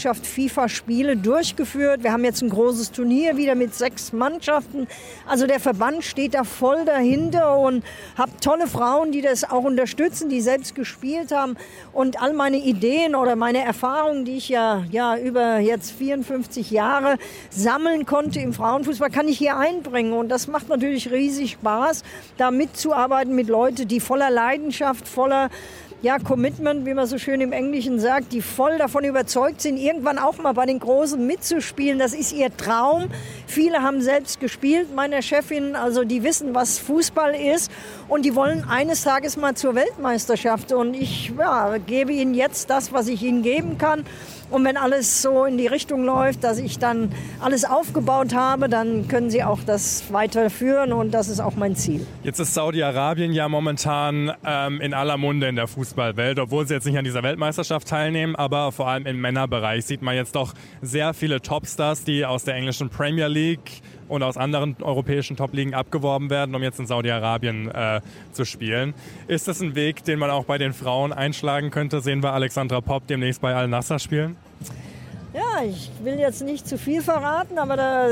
A-Nationalmannschaft 0.09 0.25
FIFA-Spiele 0.25 1.17
durchgeführt. 1.17 2.03
Wir 2.03 2.11
haben 2.11 2.23
jetzt 2.23 2.41
ein 2.41 2.49
großes 2.49 2.91
Turnier 2.91 3.37
wieder 3.37 3.55
mit 3.55 3.75
sechs 3.75 4.11
Mannschaften. 4.11 4.87
Also 5.27 5.45
der 5.47 5.59
Verband 5.59 6.03
steht 6.03 6.33
da 6.33 6.43
voll 6.43 6.85
dahinter 6.85 7.57
und 7.57 7.83
habe 8.17 8.31
tolle 8.41 8.67
Frauen, 8.67 9.11
die 9.11 9.21
das 9.21 9.49
auch 9.49 9.63
unterstützen, 9.63 10.29
die 10.29 10.41
selbst 10.41 10.75
gespielt 10.75 11.31
haben. 11.31 11.57
Und 11.93 12.21
all 12.21 12.33
meine 12.33 12.57
Ideen 12.57 13.15
oder 13.15 13.35
meine 13.35 13.63
Erfahrungen, 13.63 14.25
die 14.25 14.37
ich 14.37 14.49
ja, 14.49 14.83
ja 14.91 15.17
über 15.17 15.59
jetzt 15.59 15.91
54 15.91 16.71
Jahre 16.71 17.17
sammeln 17.49 18.05
konnte 18.05 18.39
im 18.39 18.53
Frauenfußball, 18.53 19.09
kann 19.09 19.27
ich 19.27 19.37
hier 19.37 19.57
einbringen. 19.57 20.13
Und 20.13 20.29
das 20.29 20.47
macht 20.47 20.69
natürlich 20.69 21.11
riesig 21.11 21.51
Spaß, 21.51 22.03
da 22.37 22.51
mitzuarbeiten 22.51 23.35
mit 23.35 23.47
Leuten, 23.47 23.87
die 23.87 23.99
voller 23.99 24.29
Leidenschaft, 24.29 25.07
voller 25.07 25.49
ja, 26.01 26.18
Commitment, 26.18 26.86
wie 26.86 26.94
man 26.94 27.08
so 27.08 27.18
schön 27.18 27.41
im 27.41 27.51
Englischen 27.51 28.00
sagt, 28.00 28.32
die 28.32 28.41
voll 28.41 28.77
davon 28.77 29.03
überzeugt 29.03 29.62
sind, 29.62 29.77
irgendwann 29.77 30.18
auch 30.18 30.38
mal 30.38 30.53
bei 30.53 30.65
den 30.65 30.79
Großen 30.79 31.25
mitzuspielen. 31.25 32.00
Das 32.00 32.13
ist 32.13 32.32
ihr 32.32 32.56
Traum. 32.56 33.10
Viele 33.48 33.82
haben 33.82 34.01
selbst 34.01 34.39
gespielt, 34.39 34.96
meine 34.96 35.22
Chefin, 35.22 35.75
also 35.75 36.06
die 36.06 36.24
wissen, 36.24 36.56
was 36.56 36.79
Fußball 36.79 37.36
ist 37.36 37.70
und 38.08 38.24
die 38.24 38.34
wollen 38.34 38.63
eines 38.63 39.03
Tages 39.03 39.36
mal 39.36 39.56
zur 39.56 39.75
Weltmeisterschaft. 39.75 40.72
Und 40.72 40.94
ich 40.94 41.34
ja, 41.38 41.77
gebe 41.77 42.13
ihnen 42.13 42.34
jetzt 42.34 42.70
das, 42.70 42.94
was 42.94 43.10
ich 43.10 43.22
ihnen 43.22 43.41
geben 43.41 43.77
kann. 43.77 44.06
Und 44.50 44.65
wenn 44.65 44.77
alles 44.77 45.22
so 45.22 45.46
in 45.46 45.58
die 45.58 45.68
Richtung 45.68 46.03
läuft, 46.03 46.44
dass 46.44 46.58
ich 46.58 46.79
dann 46.79 47.12
alles 47.39 47.65
aufgebaut 47.65 48.34
habe, 48.34 48.68
dann 48.68 49.08
können 49.08 49.29
sie 49.29 49.44
auch 49.44 49.60
das 49.65 50.12
weiterführen 50.12 50.91
und 50.91 51.12
das 51.12 51.29
ist 51.29 51.39
auch 51.39 51.56
mein 51.56 51.75
Ziel. 51.75 52.06
Jetzt 52.24 52.39
ist 52.39 52.53
Saudi-Arabien 52.53 53.32
ja 53.32 53.48
momentan 53.48 54.32
ähm, 54.44 54.82
in 54.82 54.94
aller 54.94 55.18
Munde 55.18 55.48
in 55.48 55.56
der 55.56 55.68
Fußballwelt, 55.68 56.39
obwohl 56.39 56.68
sie 56.68 56.74
jetzt 56.74 56.86
nicht 56.86 56.98
an 56.98 57.03
dieser 57.03 57.22
Weltmeisterschaft 57.22 57.88
teilnehmen, 57.88 58.36
aber 58.36 58.72
vor 58.72 58.88
allem 58.88 59.06
im 59.06 59.22
Männerbereich 59.22 59.86
sieht 59.86 60.01
man 60.01 60.15
jetzt 60.15 60.36
doch 60.36 60.53
sehr 60.82 61.13
viele 61.13 61.41
Topstars, 61.41 62.03
die 62.03 62.25
aus 62.25 62.44
der 62.44 62.56
englischen 62.56 62.89
Premier 62.89 63.27
League 63.27 63.82
und 64.09 64.23
aus 64.23 64.35
anderen 64.35 64.75
europäischen 64.81 65.37
Top-Ligen 65.37 65.73
abgeworben 65.73 66.29
werden, 66.29 66.53
um 66.55 66.61
jetzt 66.63 66.79
in 66.79 66.87
Saudi-Arabien 66.87 67.69
äh, 67.69 68.01
zu 68.33 68.43
spielen. 68.43 68.93
Ist 69.27 69.47
das 69.47 69.61
ein 69.61 69.75
Weg, 69.75 70.03
den 70.03 70.19
man 70.19 70.29
auch 70.29 70.45
bei 70.45 70.57
den 70.57 70.73
Frauen 70.73 71.13
einschlagen 71.13 71.71
könnte? 71.71 72.01
Sehen 72.01 72.21
wir 72.21 72.33
Alexandra 72.33 72.81
Popp 72.81 73.07
demnächst 73.07 73.41
bei 73.41 73.55
Al-Nassr 73.55 73.99
spielen? 73.99 74.35
Ja, 75.33 75.63
ich 75.63 75.91
will 76.03 76.19
jetzt 76.19 76.43
nicht 76.43 76.67
zu 76.67 76.77
viel 76.77 77.03
verraten, 77.03 77.59
aber 77.59 77.77
da 77.77 78.07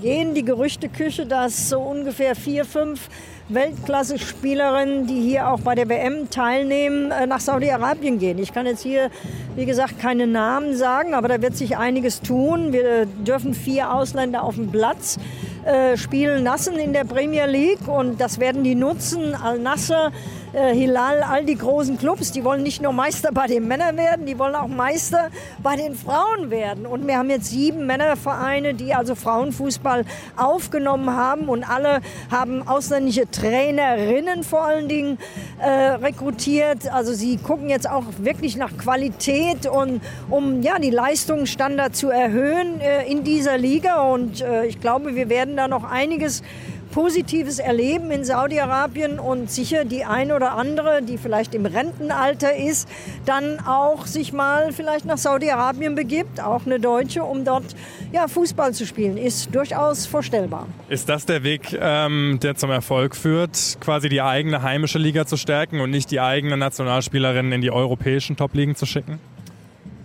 gehen 0.00 0.34
die 0.34 0.44
Gerüchteküche, 0.44 1.26
dass 1.26 1.68
so 1.68 1.80
ungefähr 1.80 2.36
vier, 2.36 2.64
fünf 2.64 3.08
Weltklasse-Spielerinnen, 3.54 5.06
die 5.06 5.20
hier 5.20 5.48
auch 5.48 5.60
bei 5.60 5.74
der 5.74 5.88
WM 5.88 6.30
teilnehmen, 6.30 7.10
äh, 7.10 7.26
nach 7.26 7.40
Saudi-Arabien 7.40 8.18
gehen. 8.18 8.38
Ich 8.38 8.52
kann 8.52 8.66
jetzt 8.66 8.82
hier, 8.82 9.10
wie 9.56 9.66
gesagt, 9.66 9.98
keine 9.98 10.26
Namen 10.26 10.76
sagen, 10.76 11.14
aber 11.14 11.28
da 11.28 11.42
wird 11.42 11.56
sich 11.56 11.76
einiges 11.76 12.20
tun. 12.20 12.72
Wir 12.72 13.06
dürfen 13.06 13.54
vier 13.54 13.92
Ausländer 13.92 14.42
auf 14.42 14.54
dem 14.54 14.70
Platz 14.70 15.18
äh, 15.64 15.96
spielen 15.96 16.44
lassen 16.44 16.76
in 16.76 16.92
der 16.92 17.04
Premier 17.04 17.46
League 17.46 17.86
und 17.86 18.20
das 18.20 18.40
werden 18.40 18.64
die 18.64 18.74
nutzen. 18.74 19.34
Al-Nasser 19.34 20.10
äh, 20.52 20.74
Hilal, 20.74 21.22
all 21.22 21.44
die 21.44 21.56
großen 21.56 21.98
Clubs, 21.98 22.32
die 22.32 22.44
wollen 22.44 22.62
nicht 22.62 22.82
nur 22.82 22.92
Meister 22.92 23.30
bei 23.32 23.46
den 23.46 23.68
Männern 23.68 23.96
werden, 23.96 24.26
die 24.26 24.38
wollen 24.38 24.54
auch 24.54 24.68
Meister 24.68 25.30
bei 25.62 25.76
den 25.76 25.94
Frauen 25.94 26.50
werden. 26.50 26.86
Und 26.86 27.06
wir 27.06 27.18
haben 27.18 27.30
jetzt 27.30 27.46
sieben 27.46 27.86
Männervereine, 27.86 28.74
die 28.74 28.94
also 28.94 29.14
Frauenfußball 29.14 30.04
aufgenommen 30.36 31.14
haben 31.14 31.48
und 31.48 31.68
alle 31.68 32.00
haben 32.30 32.66
ausländische 32.66 33.30
Trainerinnen 33.30 34.42
vor 34.42 34.64
allen 34.64 34.88
Dingen 34.88 35.18
äh, 35.60 35.68
rekrutiert. 35.68 36.92
Also 36.92 37.12
sie 37.12 37.36
gucken 37.36 37.68
jetzt 37.68 37.88
auch 37.88 38.04
wirklich 38.18 38.56
nach 38.56 38.76
Qualität 38.76 39.66
und 39.66 40.00
um 40.28 40.62
ja 40.62 40.78
die 40.78 40.90
Leistungsstandard 40.90 41.94
zu 41.94 42.10
erhöhen 42.10 42.80
äh, 42.80 43.10
in 43.10 43.24
dieser 43.24 43.58
Liga. 43.58 44.02
Und 44.02 44.40
äh, 44.40 44.66
ich 44.66 44.80
glaube, 44.80 45.14
wir 45.14 45.28
werden 45.28 45.56
da 45.56 45.68
noch 45.68 45.84
einiges 45.84 46.42
positives 46.90 47.58
Erleben 47.58 48.10
in 48.10 48.24
Saudi-Arabien 48.24 49.18
und 49.18 49.50
sicher 49.50 49.84
die 49.84 50.04
ein 50.04 50.32
oder 50.32 50.52
andere, 50.52 51.02
die 51.02 51.18
vielleicht 51.18 51.54
im 51.54 51.66
Rentenalter 51.66 52.54
ist, 52.54 52.88
dann 53.24 53.60
auch 53.60 54.06
sich 54.06 54.32
mal 54.32 54.72
vielleicht 54.72 55.04
nach 55.04 55.18
Saudi-Arabien 55.18 55.94
begibt, 55.94 56.42
auch 56.42 56.66
eine 56.66 56.80
Deutsche, 56.80 57.22
um 57.22 57.44
dort 57.44 57.64
ja, 58.12 58.28
Fußball 58.28 58.74
zu 58.74 58.86
spielen, 58.86 59.16
ist 59.16 59.54
durchaus 59.54 60.06
vorstellbar. 60.06 60.66
Ist 60.88 61.08
das 61.08 61.26
der 61.26 61.42
Weg, 61.42 61.76
ähm, 61.80 62.38
der 62.42 62.56
zum 62.56 62.70
Erfolg 62.70 63.14
führt, 63.14 63.78
quasi 63.80 64.08
die 64.08 64.22
eigene 64.22 64.62
heimische 64.62 64.98
Liga 64.98 65.26
zu 65.26 65.36
stärken 65.36 65.80
und 65.80 65.90
nicht 65.90 66.10
die 66.10 66.20
eigenen 66.20 66.58
Nationalspielerinnen 66.58 67.52
in 67.52 67.60
die 67.60 67.70
europäischen 67.70 68.36
Top-Ligen 68.36 68.74
zu 68.74 68.86
schicken? 68.86 69.20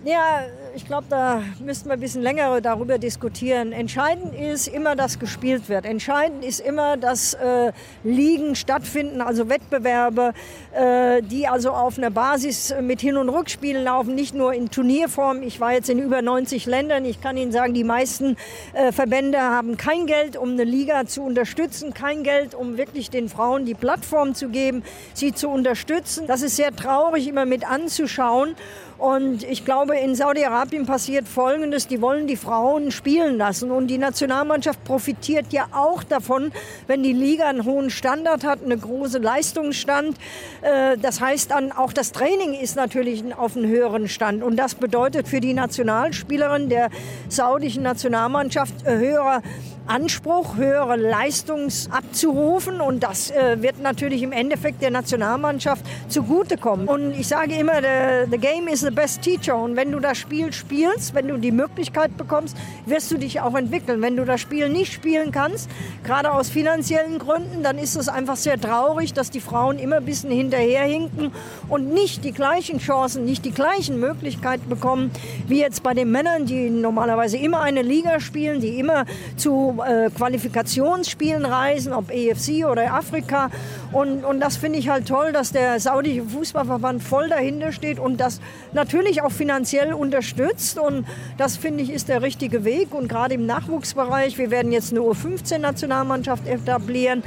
Ja, 0.04 0.42
ich 0.76 0.84
glaube, 0.84 1.06
da 1.08 1.42
müssten 1.58 1.88
wir 1.88 1.94
ein 1.94 2.00
bisschen 2.00 2.20
länger 2.20 2.60
darüber 2.60 2.98
diskutieren. 2.98 3.72
Entscheidend 3.72 4.34
ist 4.38 4.68
immer, 4.68 4.94
dass 4.94 5.18
gespielt 5.18 5.70
wird. 5.70 5.86
Entscheidend 5.86 6.44
ist 6.44 6.60
immer, 6.60 6.98
dass 6.98 7.32
äh, 7.32 7.72
Ligen 8.04 8.54
stattfinden, 8.54 9.22
also 9.22 9.48
Wettbewerbe, 9.48 10.34
äh, 10.74 11.22
die 11.22 11.48
also 11.48 11.70
auf 11.70 11.96
einer 11.96 12.10
Basis 12.10 12.74
mit 12.82 13.00
Hin- 13.00 13.16
und 13.16 13.30
Rückspielen 13.30 13.84
laufen, 13.84 14.14
nicht 14.14 14.34
nur 14.34 14.52
in 14.52 14.70
Turnierform. 14.70 15.42
Ich 15.42 15.60
war 15.60 15.72
jetzt 15.72 15.88
in 15.88 15.98
über 15.98 16.20
90 16.20 16.66
Ländern. 16.66 17.06
Ich 17.06 17.22
kann 17.22 17.38
Ihnen 17.38 17.52
sagen, 17.52 17.72
die 17.72 17.84
meisten 17.84 18.36
äh, 18.74 18.92
Verbände 18.92 19.40
haben 19.40 19.78
kein 19.78 20.06
Geld, 20.06 20.36
um 20.36 20.50
eine 20.50 20.64
Liga 20.64 21.06
zu 21.06 21.22
unterstützen, 21.22 21.94
kein 21.94 22.22
Geld, 22.22 22.54
um 22.54 22.76
wirklich 22.76 23.08
den 23.08 23.30
Frauen 23.30 23.64
die 23.64 23.74
Plattform 23.74 24.34
zu 24.34 24.50
geben, 24.50 24.82
sie 25.14 25.32
zu 25.32 25.48
unterstützen. 25.48 26.26
Das 26.26 26.42
ist 26.42 26.56
sehr 26.56 26.76
traurig, 26.76 27.26
immer 27.28 27.46
mit 27.46 27.66
anzuschauen. 27.66 28.54
Und 28.98 29.42
ich 29.42 29.64
glaube, 29.64 29.96
in 29.96 30.14
Saudi-Arabien 30.14 30.65
passiert 30.86 31.28
Folgendes. 31.28 31.86
Die 31.86 32.00
wollen 32.00 32.26
die 32.26 32.36
Frauen 32.36 32.90
spielen 32.90 33.38
lassen. 33.38 33.70
Und 33.70 33.88
die 33.88 33.98
Nationalmannschaft 33.98 34.82
profitiert 34.84 35.52
ja 35.52 35.66
auch 35.72 36.02
davon, 36.02 36.52
wenn 36.86 37.02
die 37.02 37.12
Liga 37.12 37.48
einen 37.48 37.64
hohen 37.64 37.90
Standard 37.90 38.44
hat, 38.44 38.64
eine 38.64 38.76
große 38.76 39.18
Leistungsstand. 39.18 40.16
Äh, 40.62 40.96
das 40.98 41.20
heißt 41.20 41.50
dann, 41.50 41.72
auch 41.72 41.92
das 41.92 42.12
Training 42.12 42.54
ist 42.54 42.76
natürlich 42.76 43.24
auf 43.36 43.56
einem 43.56 43.68
höheren 43.68 44.08
Stand. 44.08 44.42
Und 44.42 44.56
das 44.56 44.74
bedeutet 44.74 45.28
für 45.28 45.40
die 45.40 45.54
Nationalspielerin 45.54 46.68
der 46.68 46.90
saudischen 47.28 47.82
Nationalmannschaft 47.82 48.86
äh, 48.86 48.96
höherer 48.96 49.42
Anspruch, 49.86 50.56
höhere 50.56 50.96
Leistung 50.96 51.68
abzurufen. 51.90 52.80
Und 52.80 53.02
das 53.02 53.30
äh, 53.30 53.62
wird 53.62 53.80
natürlich 53.80 54.22
im 54.22 54.32
Endeffekt 54.32 54.82
der 54.82 54.90
Nationalmannschaft 54.90 55.84
zugutekommen. 56.08 56.88
Und 56.88 57.12
ich 57.12 57.28
sage 57.28 57.54
immer, 57.54 57.80
the, 57.80 58.30
the 58.30 58.38
game 58.38 58.68
is 58.68 58.80
the 58.80 58.90
best 58.90 59.22
teacher. 59.22 59.56
Und 59.56 59.76
wenn 59.76 59.92
du 59.92 60.00
das 60.00 60.18
Spiel 60.18 60.52
spielst, 60.56 61.14
wenn 61.14 61.28
du 61.28 61.36
die 61.36 61.52
Möglichkeit 61.52 62.16
bekommst, 62.16 62.56
wirst 62.86 63.10
du 63.10 63.18
dich 63.18 63.40
auch 63.40 63.54
entwickeln. 63.54 64.02
Wenn 64.02 64.16
du 64.16 64.24
das 64.24 64.40
Spiel 64.40 64.68
nicht 64.68 64.92
spielen 64.92 65.32
kannst, 65.32 65.68
gerade 66.04 66.32
aus 66.32 66.48
finanziellen 66.48 67.18
Gründen, 67.18 67.62
dann 67.62 67.78
ist 67.78 67.96
es 67.96 68.08
einfach 68.08 68.36
sehr 68.36 68.60
traurig, 68.60 69.12
dass 69.12 69.30
die 69.30 69.40
Frauen 69.40 69.78
immer 69.78 69.96
ein 69.96 70.04
bisschen 70.04 70.30
hinterherhinken 70.30 71.32
und 71.68 71.92
nicht 71.92 72.24
die 72.24 72.32
gleichen 72.32 72.78
Chancen, 72.78 73.24
nicht 73.24 73.44
die 73.44 73.52
gleichen 73.52 73.98
Möglichkeiten 74.00 74.68
bekommen, 74.68 75.10
wie 75.48 75.60
jetzt 75.60 75.82
bei 75.82 75.94
den 75.94 76.10
Männern, 76.10 76.46
die 76.46 76.70
normalerweise 76.70 77.38
immer 77.38 77.60
eine 77.60 77.82
Liga 77.82 78.20
spielen, 78.20 78.60
die 78.60 78.78
immer 78.78 79.04
zu 79.36 79.78
äh, 79.86 80.10
Qualifikationsspielen 80.10 81.44
reisen, 81.44 81.92
ob 81.92 82.10
EFC 82.10 82.66
oder 82.70 82.94
Afrika. 82.94 83.50
Und, 83.92 84.24
und 84.24 84.40
das 84.40 84.56
finde 84.56 84.78
ich 84.78 84.88
halt 84.88 85.08
toll, 85.08 85.32
dass 85.32 85.52
der 85.52 85.80
saudische 85.80 86.22
Fußballverband 86.22 87.02
voll 87.02 87.28
dahinter 87.28 87.72
steht 87.72 87.98
und 87.98 88.18
das 88.18 88.40
natürlich 88.72 89.22
auch 89.22 89.32
finanziell 89.32 89.92
unterstützt. 89.92 90.35
Und 90.78 91.06
das 91.38 91.56
finde 91.56 91.82
ich 91.82 91.90
ist 91.90 92.08
der 92.08 92.22
richtige 92.22 92.64
Weg. 92.64 92.94
Und 92.94 93.08
gerade 93.08 93.34
im 93.34 93.46
Nachwuchsbereich, 93.46 94.38
wir 94.38 94.50
werden 94.50 94.72
jetzt 94.72 94.92
eine 94.92 95.00
U15-Nationalmannschaft 95.00 96.46
etablieren, 96.46 97.22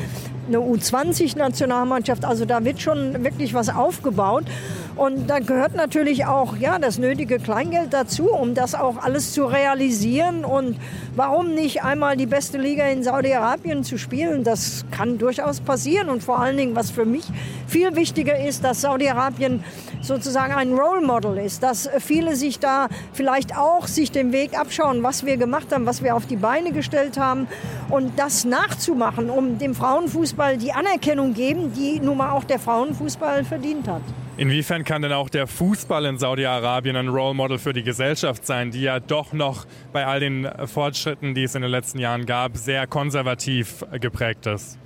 eine 0.50 0.60
U20-Nationalmannschaft. 0.60 2.26
Also 2.26 2.46
da 2.46 2.64
wird 2.66 2.82
schon 2.82 3.24
wirklich 3.24 3.54
was 3.54 3.70
aufgebaut. 3.70 4.44
Und 4.96 5.30
da 5.30 5.40
gehört 5.40 5.76
natürlich 5.76 6.26
auch 6.26 6.58
ja, 6.58 6.78
das 6.78 6.98
nötige 6.98 7.40
Kleingeld 7.40 7.94
dazu, 7.94 8.32
um 8.32 8.54
das 8.54 8.76
auch 8.76 8.98
alles 8.98 9.32
zu 9.32 9.46
realisieren. 9.46 10.44
Und 10.44 10.78
warum 11.16 11.56
nicht 11.56 11.84
einmal 11.84 12.18
die 12.18 12.26
beste 12.26 12.58
Liga 12.58 12.86
in 12.88 13.02
Saudi-Arabien 13.04 13.86
zu 13.86 13.98
spielen? 13.98 14.44
Das 14.44 14.84
kann 14.92 15.18
durchaus 15.18 15.62
passieren. 15.62 16.10
Und 16.10 16.22
vor 16.22 16.40
allen 16.40 16.58
Dingen, 16.58 16.76
was 16.76 16.92
für 16.92 17.06
mich 17.06 17.24
viel 17.68 17.96
wichtiger 17.96 18.46
ist, 18.46 18.66
dass 18.66 18.82
Saudi-Arabien 18.82 19.64
sozusagen 20.02 20.54
ein 20.54 20.74
Role 20.74 21.06
Model 21.06 21.38
ist, 21.38 21.64
dass 21.64 21.90
viele 22.00 22.36
sich 22.36 22.60
da 22.60 22.88
vielleicht 23.14 23.58
auch 23.58 23.88
sich 23.88 24.12
den 24.12 24.32
Weg 24.32 24.58
abschauen, 24.58 25.04
was 25.04 25.26
wir 25.26 25.38
gemacht 25.38 25.74
haben, 25.74 25.86
was 25.86 26.04
wir 26.04 26.16
auf 26.16 26.26
die 26.26 26.38
Beine 26.38 26.72
gestellt 26.72 27.18
haben 27.18 27.48
und 27.90 28.18
das 28.18 28.46
nachzumachen, 28.46 29.30
um 29.30 29.58
dem 29.60 29.76
Frauenfußball 29.76 30.39
die 30.58 30.72
Anerkennung 30.72 31.34
geben, 31.34 31.74
die 31.74 32.00
nun 32.00 32.18
mal 32.18 32.32
auch 32.32 32.44
der 32.44 32.60
Frauenfußball 32.60 33.44
verdient 33.44 33.88
hat. 33.88 34.02
Inwiefern 34.38 34.86
kann 34.86 35.02
denn 35.02 35.12
auch 35.12 35.30
der 35.30 35.48
Fußball 35.48 36.06
in 36.06 36.18
Saudi-Arabien 36.18 36.96
ein 36.96 37.10
Role 37.10 37.34
Model 37.34 37.58
für 37.58 37.74
die 37.74 37.84
Gesellschaft 37.84 38.46
sein, 38.46 38.72
die 38.72 38.84
ja 38.84 39.02
doch 39.02 39.34
noch 39.34 39.66
bei 39.92 40.06
all 40.06 40.22
den 40.22 40.50
Fortschritten, 40.66 41.36
die 41.36 41.44
es 41.44 41.56
in 41.56 41.62
den 41.62 41.72
letzten 41.72 42.00
Jahren 42.00 42.26
gab, 42.26 42.56
sehr 42.56 42.88
konservativ 42.88 43.86
geprägt 44.00 44.48
ist? 44.48 44.78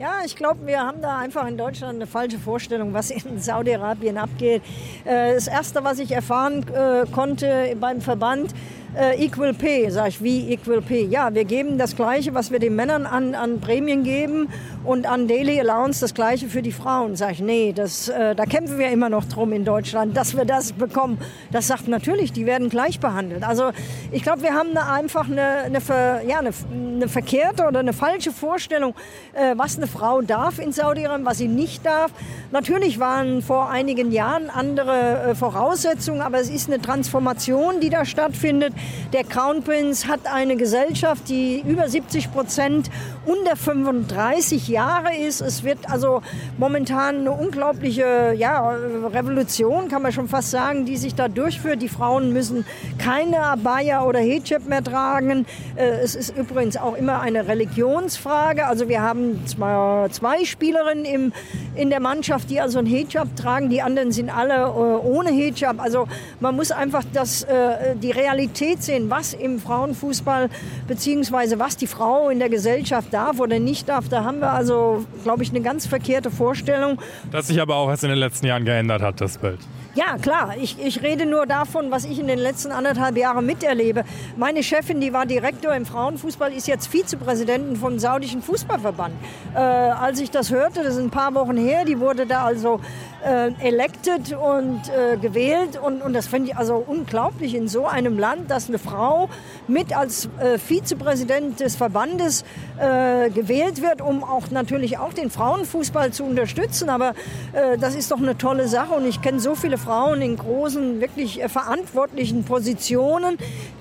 Ja, 0.00 0.22
ich 0.24 0.34
glaube, 0.34 0.66
wir 0.66 0.80
haben 0.80 1.02
da 1.02 1.18
einfach 1.18 1.46
in 1.46 1.58
Deutschland 1.58 1.96
eine 1.96 2.06
falsche 2.06 2.38
Vorstellung, 2.38 2.94
was 2.94 3.10
in 3.10 3.38
Saudi-Arabien 3.38 4.16
abgeht. 4.16 4.62
Äh, 5.04 5.34
das 5.34 5.46
Erste, 5.46 5.84
was 5.84 5.98
ich 5.98 6.10
erfahren 6.10 6.64
äh, 6.72 7.04
konnte 7.12 7.76
beim 7.78 8.00
Verband, 8.00 8.54
äh, 8.98 9.24
Equal 9.24 9.54
Pay. 9.54 9.90
Sag 9.90 10.08
ich, 10.08 10.22
wie 10.22 10.52
Equal 10.52 10.80
Pay? 10.80 11.06
Ja, 11.06 11.32
wir 11.34 11.44
geben 11.44 11.78
das 11.78 11.96
Gleiche, 11.96 12.34
was 12.34 12.50
wir 12.50 12.58
den 12.58 12.74
Männern 12.74 13.06
an, 13.06 13.34
an 13.34 13.60
Prämien 13.60 14.02
geben 14.02 14.48
und 14.84 15.06
an 15.06 15.28
Daily 15.28 15.60
Allowance 15.60 16.00
das 16.00 16.14
Gleiche 16.14 16.48
für 16.48 16.62
die 16.62 16.72
Frauen. 16.72 17.16
Sag 17.16 17.32
ich, 17.32 17.40
nee, 17.40 17.72
das, 17.72 18.08
äh, 18.08 18.34
da 18.34 18.44
kämpfen 18.44 18.78
wir 18.78 18.90
immer 18.90 19.08
noch 19.08 19.24
drum 19.24 19.52
in 19.52 19.64
Deutschland, 19.64 20.16
dass 20.16 20.36
wir 20.36 20.44
das 20.44 20.72
bekommen. 20.72 21.18
Das 21.50 21.66
sagt 21.66 21.88
natürlich, 21.88 22.32
die 22.32 22.46
werden 22.46 22.68
gleich 22.68 23.00
behandelt. 23.00 23.44
Also 23.44 23.70
ich 24.10 24.22
glaube, 24.22 24.42
wir 24.42 24.54
haben 24.54 24.70
eine, 24.70 24.90
einfach 24.90 25.28
eine, 25.28 25.42
eine, 25.64 25.80
ver, 25.80 26.22
ja, 26.22 26.38
eine, 26.38 26.50
eine, 26.72 27.08
verkehrte 27.08 27.66
oder 27.66 27.80
eine 27.80 27.92
falsche 27.92 28.32
Vorstellung, 28.32 28.94
äh, 29.32 29.54
was 29.56 29.76
eine 29.76 29.86
Frau 29.86 30.22
darf 30.22 30.58
in 30.58 30.72
Saudi-Arabien, 30.72 31.26
was 31.26 31.38
sie 31.38 31.48
nicht 31.48 31.84
darf. 31.84 32.12
Natürlich 32.50 32.98
waren 32.98 33.42
vor 33.42 33.70
einigen 33.70 34.10
Jahren 34.12 34.50
andere 34.50 35.30
äh, 35.30 35.34
Voraussetzungen, 35.34 36.20
aber 36.20 36.38
es 36.38 36.50
ist 36.50 36.68
eine 36.68 36.80
Transformation, 36.80 37.80
die 37.80 37.90
da 37.90 38.04
stattfindet. 38.04 38.72
Der 39.12 39.24
Crown 39.24 39.64
Prince 39.64 40.06
hat 40.06 40.20
eine 40.32 40.56
Gesellschaft, 40.56 41.28
die 41.28 41.64
über 41.66 41.88
70 41.88 42.32
Prozent 42.32 42.90
unter 43.26 43.56
35 43.56 44.68
Jahre 44.68 45.16
ist. 45.16 45.40
Es 45.40 45.64
wird 45.64 45.90
also 45.90 46.22
momentan 46.58 47.20
eine 47.20 47.32
unglaubliche 47.32 48.34
ja, 48.36 48.70
Revolution, 48.70 49.88
kann 49.88 50.02
man 50.02 50.12
schon 50.12 50.28
fast 50.28 50.52
sagen, 50.52 50.84
die 50.84 50.96
sich 50.96 51.16
da 51.16 51.26
durchführt. 51.26 51.82
Die 51.82 51.88
Frauen 51.88 52.32
müssen 52.32 52.64
keine 52.98 53.40
Abaya 53.40 54.04
oder 54.04 54.20
Hijab 54.20 54.66
mehr 54.66 54.82
tragen. 54.82 55.44
Äh, 55.74 55.88
es 56.02 56.14
ist 56.14 56.36
übrigens 56.36 56.76
auch 56.76 56.94
immer 56.94 57.20
eine 57.20 57.48
Religionsfrage. 57.48 58.66
Also 58.66 58.88
wir 58.88 59.02
haben 59.02 59.40
zwei 59.46 60.44
Spielerinnen 60.44 61.04
im, 61.04 61.32
in 61.74 61.90
der 61.90 62.00
Mannschaft, 62.00 62.48
die 62.48 62.60
also 62.60 62.78
ein 62.78 62.86
Hijab 62.86 63.34
tragen. 63.34 63.70
Die 63.70 63.82
anderen 63.82 64.12
sind 64.12 64.30
alle 64.30 64.54
äh, 64.54 65.06
ohne 65.06 65.30
Hijab. 65.30 65.80
Also 65.80 66.06
man 66.38 66.54
muss 66.54 66.70
einfach 66.70 67.02
das, 67.12 67.42
äh, 67.42 67.96
die 67.96 68.12
Realität 68.12 68.69
sehen, 68.78 69.10
was 69.10 69.34
im 69.34 69.58
Frauenfußball 69.58 70.48
beziehungsweise 70.86 71.58
was 71.58 71.76
die 71.76 71.86
Frau 71.86 72.28
in 72.28 72.38
der 72.38 72.48
Gesellschaft 72.48 73.12
darf 73.12 73.40
oder 73.40 73.58
nicht 73.58 73.88
darf. 73.88 74.08
Da 74.08 74.24
haben 74.24 74.40
wir 74.40 74.52
also, 74.52 75.04
glaube 75.22 75.42
ich, 75.42 75.50
eine 75.50 75.60
ganz 75.60 75.86
verkehrte 75.86 76.30
Vorstellung. 76.30 77.00
Das 77.30 77.48
sich 77.48 77.60
aber 77.60 77.76
auch 77.76 77.88
erst 77.88 78.04
in 78.04 78.10
den 78.10 78.18
letzten 78.18 78.46
Jahren 78.46 78.64
geändert 78.64 79.02
hat, 79.02 79.20
das 79.20 79.38
Bild. 79.38 79.60
Ja, 79.94 80.18
klar. 80.18 80.54
Ich, 80.60 80.76
ich 80.80 81.02
rede 81.02 81.26
nur 81.26 81.46
davon, 81.46 81.90
was 81.90 82.04
ich 82.04 82.20
in 82.20 82.28
den 82.28 82.38
letzten 82.38 82.70
anderthalb 82.70 83.16
Jahren 83.16 83.44
miterlebe. 83.44 84.04
Meine 84.36 84.62
Chefin, 84.62 85.00
die 85.00 85.12
war 85.12 85.26
Direktor 85.26 85.74
im 85.74 85.84
Frauenfußball, 85.84 86.52
ist 86.52 86.68
jetzt 86.68 86.86
Vizepräsidentin 86.86 87.74
vom 87.74 87.98
saudischen 87.98 88.40
Fußballverband. 88.40 89.14
Äh, 89.54 89.58
als 89.58 90.20
ich 90.20 90.30
das 90.30 90.52
hörte, 90.52 90.84
das 90.84 90.94
ist 90.94 91.02
ein 91.02 91.10
paar 91.10 91.34
Wochen 91.34 91.56
her, 91.56 91.84
die 91.84 91.98
wurde 91.98 92.24
da 92.26 92.44
also 92.44 92.80
äh, 93.24 93.50
elected 93.60 94.32
und 94.32 94.80
äh, 94.88 95.16
gewählt. 95.16 95.78
Und, 95.82 96.02
und 96.02 96.12
das 96.12 96.26
finde 96.26 96.50
ich 96.50 96.56
also 96.56 96.82
unglaublich 96.86 97.54
in 97.54 97.68
so 97.68 97.86
einem 97.86 98.18
Land, 98.18 98.50
dass 98.50 98.68
eine 98.68 98.78
Frau 98.78 99.28
mit 99.68 99.96
als 99.96 100.28
äh, 100.38 100.58
Vizepräsident 100.58 101.60
des 101.60 101.76
Verbandes 101.76 102.44
äh, 102.78 103.30
gewählt 103.30 103.82
wird, 103.82 104.00
um 104.00 104.24
auch 104.24 104.50
natürlich 104.50 104.98
auch 104.98 105.12
den 105.12 105.30
Frauenfußball 105.30 106.12
zu 106.12 106.24
unterstützen. 106.24 106.88
Aber 106.88 107.10
äh, 107.52 107.78
das 107.78 107.94
ist 107.94 108.10
doch 108.10 108.18
eine 108.18 108.36
tolle 108.38 108.68
Sache. 108.68 108.94
Und 108.94 109.06
ich 109.06 109.20
kenne 109.22 109.40
so 109.40 109.54
viele 109.54 109.78
Frauen 109.78 110.22
in 110.22 110.36
großen, 110.36 111.00
wirklich 111.00 111.42
äh, 111.42 111.48
verantwortlichen 111.48 112.44
Positionen, 112.44 113.36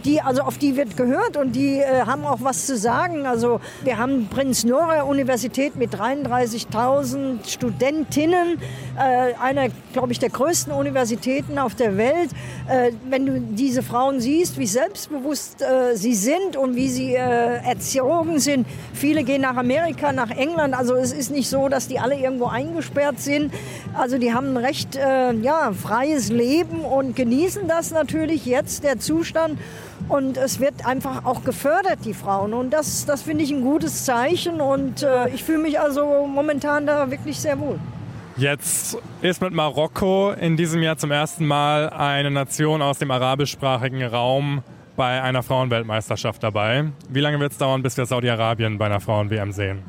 die 0.06 0.22
also 0.22 0.42
auf 0.44 0.58
die 0.58 0.76
wird 0.76 0.98
gehört 0.98 1.38
und 1.38 1.54
die 1.54 1.84
haben 1.84 2.26
auch 2.26 2.40
was 2.42 2.66
zu 2.66 2.78
sagen. 2.78 3.26
Also 3.26 3.60
wir 3.84 3.98
haben 3.98 4.28
Prinz 4.30 4.64
Nora 4.64 5.04
Universität 5.04 5.76
mit 5.76 5.94
33.000 5.94 7.50
Studentinnen 7.50 8.60
einer, 9.40 9.68
glaube 9.94 10.12
ich, 10.12 10.20
der 10.20 10.30
größten 10.30 10.72
Universitäten 10.74 11.60
auf 11.60 11.76
der 11.76 11.98
Welt. 11.98 12.30
Äh, 12.68 12.92
wenn 13.10 13.26
du 13.26 13.40
diese 13.40 13.84
Frauen 13.84 14.20
siehst, 14.20 14.58
wie 14.58 14.68
selbstbewusst 14.68 15.62
äh, 15.62 15.96
sie 15.96 16.14
sind 16.14 16.56
und 16.56 16.76
wie 16.76 16.90
sie 16.90 17.16
äh, 17.16 17.64
erzogen 17.66 18.40
sind. 18.40 18.68
Viele 18.94 19.24
gehen 19.24 19.42
nach 19.42 19.58
Amerika, 19.58 20.12
nach 20.12 20.32
England. 20.32 20.74
Also 20.74 20.96
es 20.96 21.12
ist 21.12 21.32
nicht 21.32 21.50
so, 21.50 21.70
dass 21.70 21.88
die 21.88 22.00
alle 22.00 22.16
irgendwo 22.16 22.46
eingesperrt 22.46 23.20
sind. 23.20 23.54
Also 23.94 24.18
die 24.18 24.34
haben 24.34 24.54
ein 24.54 24.58
recht 24.58 24.96
äh, 24.96 25.34
ja, 25.34 25.72
freies 25.74 26.30
Leben 26.30 26.82
und 26.82 27.16
genießen 27.16 27.68
das 27.68 27.92
natürlich 27.92 28.46
jetzt, 28.46 28.84
der 28.84 29.00
Zustand. 29.00 29.60
Und 30.08 30.38
es 30.38 30.60
wird 30.60 30.86
einfach 30.86 31.26
auch 31.26 31.44
gefördert, 31.44 32.00
die 32.06 32.14
Frauen. 32.14 32.54
Und 32.54 32.72
das, 32.72 33.06
das 33.06 33.22
finde 33.22 33.44
ich 33.44 33.52
ein 33.52 33.62
gutes 33.62 34.06
Zeichen. 34.06 34.62
Und 34.62 35.04
äh, 35.04 35.30
ich 35.30 35.44
fühle 35.44 35.60
mich 35.60 35.80
also 35.80 36.26
momentan 36.26 36.88
da 36.88 37.12
wirklich 37.12 37.40
sehr 37.40 37.60
wohl. 37.60 37.80
Jetzt 38.40 38.98
ist 39.22 39.42
mit 39.42 39.52
Marokko 39.52 40.32
in 40.32 40.56
diesem 40.56 40.82
Jahr 40.82 40.96
zum 40.96 41.12
ersten 41.12 41.46
Mal 41.46 41.90
eine 41.90 42.32
Nation 42.32 42.82
aus 42.82 42.98
dem 42.98 43.12
arabischsprachigen 43.12 44.02
Raum 44.04 44.64
bei 44.96 45.22
einer 45.22 45.44
Frauenweltmeisterschaft 45.44 46.42
dabei. 46.42 46.86
Wie 47.10 47.20
lange 47.20 47.38
wird 47.42 47.52
es 47.52 47.58
dauern, 47.58 47.84
bis 47.84 47.98
wir 47.98 48.06
Saudi-Arabien 48.06 48.78
bei 48.78 48.86
einer 48.86 49.02
Frauen-WM 49.02 49.52
sehen? 49.52 49.84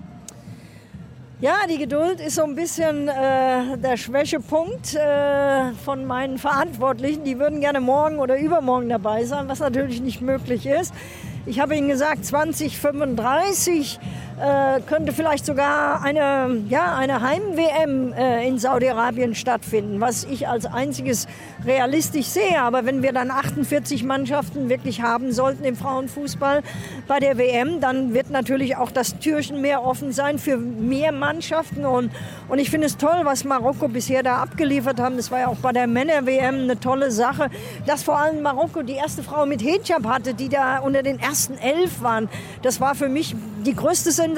Ja, 1.40 1.59
die 1.71 1.78
Geduld 1.78 2.19
ist 2.21 2.35
so 2.35 2.42
ein 2.42 2.57
bisschen 2.57 3.07
äh, 3.07 3.78
der 3.78 3.97
Schwächepunkt 3.97 4.97
äh, 4.97 5.73
von 5.85 6.04
meinen 6.04 6.37
Verantwortlichen. 6.37 7.23
Die 7.23 7.38
würden 7.38 7.61
gerne 7.61 7.80
morgen 7.80 8.19
oder 8.19 8.37
übermorgen 8.37 8.88
dabei 8.88 9.25
sein, 9.26 9.47
was 9.47 9.61
natürlich 9.61 10.02
nicht 10.02 10.23
möglich 10.23 10.66
ist. 10.66 10.92
Ich 11.47 11.61
habe 11.61 11.76
Ihnen 11.76 11.88
gesagt, 11.88 12.25
2035 12.25 14.00
äh, 14.41 14.81
könnte 14.81 15.13
vielleicht 15.13 15.45
sogar 15.45 16.03
eine, 16.03 16.63
ja, 16.69 16.97
eine 16.97 17.21
Heim-WM 17.21 18.15
äh, 18.15 18.49
in 18.49 18.59
Saudi-Arabien 18.59 19.35
stattfinden, 19.35 20.00
was 20.00 20.25
ich 20.25 20.49
als 20.49 20.65
einziges 20.65 21.26
realistisch 21.67 22.26
sehe. 22.26 22.61
Aber 22.61 22.87
wenn 22.87 23.03
wir 23.03 23.13
dann 23.13 23.31
48 23.31 24.03
Mannschaften 24.03 24.71
wirklich 24.71 25.03
haben 25.03 25.33
sollten 25.33 25.65
im 25.65 25.76
Frauenfußball 25.76 26.63
bei 27.07 27.21
der 27.21 27.37
WM, 27.37 27.81
dann 27.81 28.15
wird 28.15 28.31
natürlich 28.31 28.76
auch 28.76 28.91
das 28.91 29.19
Türchen 29.19 29.61
mehr 29.61 29.85
offen 29.85 30.13
sein 30.13 30.39
für 30.39 30.57
mehr 30.57 31.13
Mannschaften. 31.13 31.85
Und, 31.85 32.11
und 32.49 32.59
ich 32.59 32.71
finde 32.71 32.87
es 32.87 32.97
toll, 32.97 33.21
was 33.25 33.45
Marokko 33.45 33.89
bisher 33.89 34.23
da 34.23 34.37
abgeliefert 34.37 35.00
haben. 35.00 35.17
Das 35.17 35.31
war 35.31 35.41
ja 35.41 35.49
auch 35.49 35.57
bei 35.57 35.73
der 35.73 35.87
Männer-WM 35.87 36.63
eine 36.63 36.81
tolle 36.81 37.11
Sache, 37.11 37.50
dass 37.87 38.03
vor 38.03 38.19
allem 38.19 38.41
Marokko 38.41 38.83
die 38.83 38.95
erste 38.95 39.23
Frau 39.23 39.45
mit 39.45 39.61
Hijab 39.61 40.07
hatte, 40.07 40.33
die 40.33 40.49
da 40.49 40.79
unter 40.79 41.03
den 41.03 41.19
ersten 41.19 41.59
elf 41.59 42.00
waren. 42.00 42.31
Das 42.63 42.81
war 42.81 42.95
für 42.95 43.11
mich 43.11 43.35
die 43.67 43.75
größte 43.75 44.11
Sensation 44.11 44.29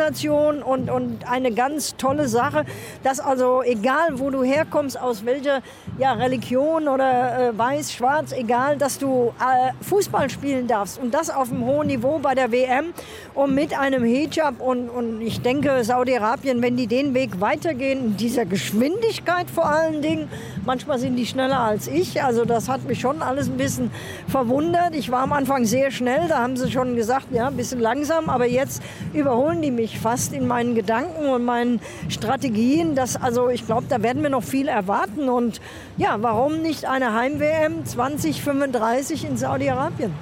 und, 0.62 0.90
und 0.90 1.30
eine 1.30 1.52
ganz 1.52 1.96
tolle 1.96 2.28
Sache, 2.28 2.64
dass 3.02 3.20
also 3.20 3.62
egal, 3.62 4.18
wo 4.18 4.30
du 4.30 4.42
herkommst, 4.42 5.00
aus 5.00 5.24
welcher 5.24 5.62
ja, 5.98 6.12
Religion 6.12 6.88
oder 6.88 7.50
äh, 7.50 7.58
weiß, 7.58 7.92
schwarz, 7.92 8.32
egal, 8.32 8.76
dass 8.76 8.98
du 8.98 9.32
äh, 9.40 9.72
Fußball 9.84 10.30
spielen 10.30 10.66
darfst 10.66 10.98
und 10.98 11.12
das 11.12 11.30
auf 11.30 11.50
einem 11.50 11.64
hohen 11.64 11.88
Niveau 11.88 12.18
bei 12.18 12.34
der 12.34 12.52
WM 12.52 12.92
und 13.34 13.54
mit 13.54 13.78
einem 13.78 14.04
Hijab 14.04 14.60
und, 14.60 14.88
und 14.88 15.20
ich 15.20 15.40
denke, 15.42 15.84
Saudi-Arabien, 15.84 16.62
wenn 16.62 16.76
die 16.76 16.86
den 16.86 17.14
Weg 17.14 17.40
weitergehen, 17.40 18.04
in 18.04 18.16
dieser 18.16 18.44
Geschwindigkeit 18.44 19.50
vor 19.50 19.66
allen 19.66 20.02
Dingen, 20.02 20.28
manchmal 20.64 20.98
sind 20.98 21.16
die 21.16 21.26
schneller 21.26 21.60
als 21.60 21.88
ich, 21.88 22.22
also 22.22 22.44
das 22.44 22.68
hat 22.68 22.84
mich 22.84 23.00
schon 23.00 23.22
alles 23.22 23.48
ein 23.48 23.56
bisschen 23.56 23.90
verwundert. 24.28 24.94
Ich 24.94 25.10
war 25.10 25.20
am 25.20 25.32
Anfang 25.32 25.64
sehr 25.64 25.90
schnell, 25.90 26.28
da 26.28 26.38
haben 26.38 26.56
sie 26.56 26.70
schon 26.70 26.96
gesagt, 26.96 27.26
ja, 27.32 27.48
ein 27.48 27.56
bisschen 27.56 27.80
langsam, 27.80 28.28
aber 28.28 28.46
jetzt 28.46 28.82
überholen 29.12 29.62
die 29.62 29.70
mich 29.82 29.98
fast 29.98 30.32
in 30.32 30.46
meinen 30.46 30.76
Gedanken 30.76 31.26
und 31.26 31.44
meinen 31.44 31.80
Strategien. 32.08 32.94
Das, 32.94 33.20
also 33.20 33.48
ich 33.48 33.66
glaube, 33.66 33.86
da 33.88 34.00
werden 34.00 34.22
wir 34.22 34.30
noch 34.30 34.44
viel 34.44 34.68
erwarten. 34.68 35.28
Und 35.28 35.60
ja, 35.96 36.18
warum 36.20 36.62
nicht 36.62 36.84
eine 36.84 37.14
Heim-WM 37.14 37.84
2035 37.84 39.24
in 39.24 39.36
Saudi-Arabien? 39.36 40.12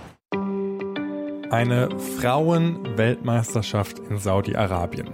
Eine 1.50 1.90
Frauen-Weltmeisterschaft 2.20 3.98
in 3.98 4.16
Saudi-Arabien. 4.16 5.08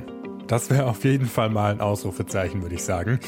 Das 0.47 0.71
wäre 0.71 0.87
auf 0.87 1.03
jeden 1.03 1.27
Fall 1.27 1.51
mal 1.51 1.73
ein 1.73 1.81
Ausrufezeichen, 1.81 2.63
würde 2.63 2.77
ich 2.77 2.85
sagen. 2.85 3.19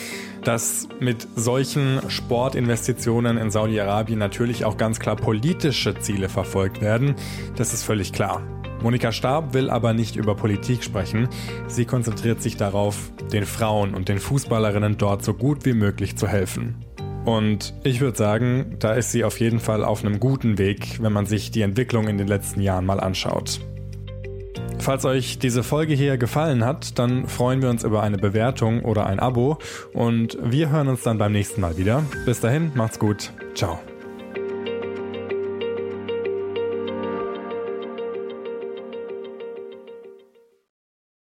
Dass 0.45 0.87
mit 1.01 1.27
solchen 1.35 2.01
Sportinvestitionen 2.09 3.39
in 3.39 3.51
Saudi-Arabien 3.51 4.21
natürlich 4.21 4.65
auch 4.65 4.77
ganz 4.77 5.01
klar 5.01 5.17
politische 5.17 5.99
Ziele 5.99 6.29
verfolgt 6.29 6.81
werden, 6.81 7.17
das 7.57 7.75
ist 7.75 7.83
völlig 7.83 8.13
klar. 8.13 8.58
Monika 8.83 9.13
Stab 9.13 9.55
will 9.55 9.71
aber 9.71 9.93
nicht 9.93 10.17
über 10.17 10.35
Politik 10.35 10.85
sprechen. 10.85 11.29
Sie 11.67 11.85
konzentriert 11.85 12.43
sich 12.43 12.57
darauf, 12.57 13.13
den 13.33 13.45
Frauen 13.45 13.95
und 13.95 14.09
den 14.09 14.19
Fußballerinnen 14.19 14.99
dort 14.99 15.25
so 15.25 15.35
gut 15.35 15.65
wie 15.65 15.75
möglich 15.75 16.17
zu 16.17 16.29
helfen. 16.29 16.85
Und 17.25 17.75
ich 17.83 18.01
würde 18.01 18.17
sagen, 18.17 18.77
da 18.79 18.95
ist 18.95 19.13
sie 19.13 19.25
auf 19.25 19.39
jeden 19.41 19.61
Fall 19.61 19.85
auf 19.85 20.05
einem 20.05 20.19
guten 20.21 20.57
Weg, 20.57 21.03
wenn 21.03 21.13
man 21.13 21.27
sich 21.27 21.51
die 21.51 21.63
Entwicklung 21.63 22.09
in 22.09 22.17
den 22.17 22.29
letzten 22.29 22.61
Jahren 22.61 22.87
mal 22.87 23.01
anschaut. 23.01 23.61
Falls 24.79 25.05
euch 25.05 25.39
diese 25.39 25.63
Folge 25.63 25.95
hier 25.95 26.17
gefallen 26.17 26.65
hat, 26.65 26.99
dann 26.99 27.27
freuen 27.27 27.61
wir 27.61 27.69
uns 27.69 27.85
über 27.85 28.03
eine 28.03 28.17
Bewertung 28.17 28.85
oder 28.85 29.07
ein 29.07 29.19
Abo 29.19 29.59
und 29.93 30.39
wir 30.43 30.71
hören 30.71 30.89
uns 30.89 31.03
dann 31.03 31.19
beim 31.19 31.33
nächsten 31.33 31.61
Mal 31.61 31.77
wieder. 31.77 32.05
Bis 32.25 32.41
dahin, 32.41 32.73
macht's 32.75 32.99
gut. 32.99 33.33
Ciao. 33.55 33.79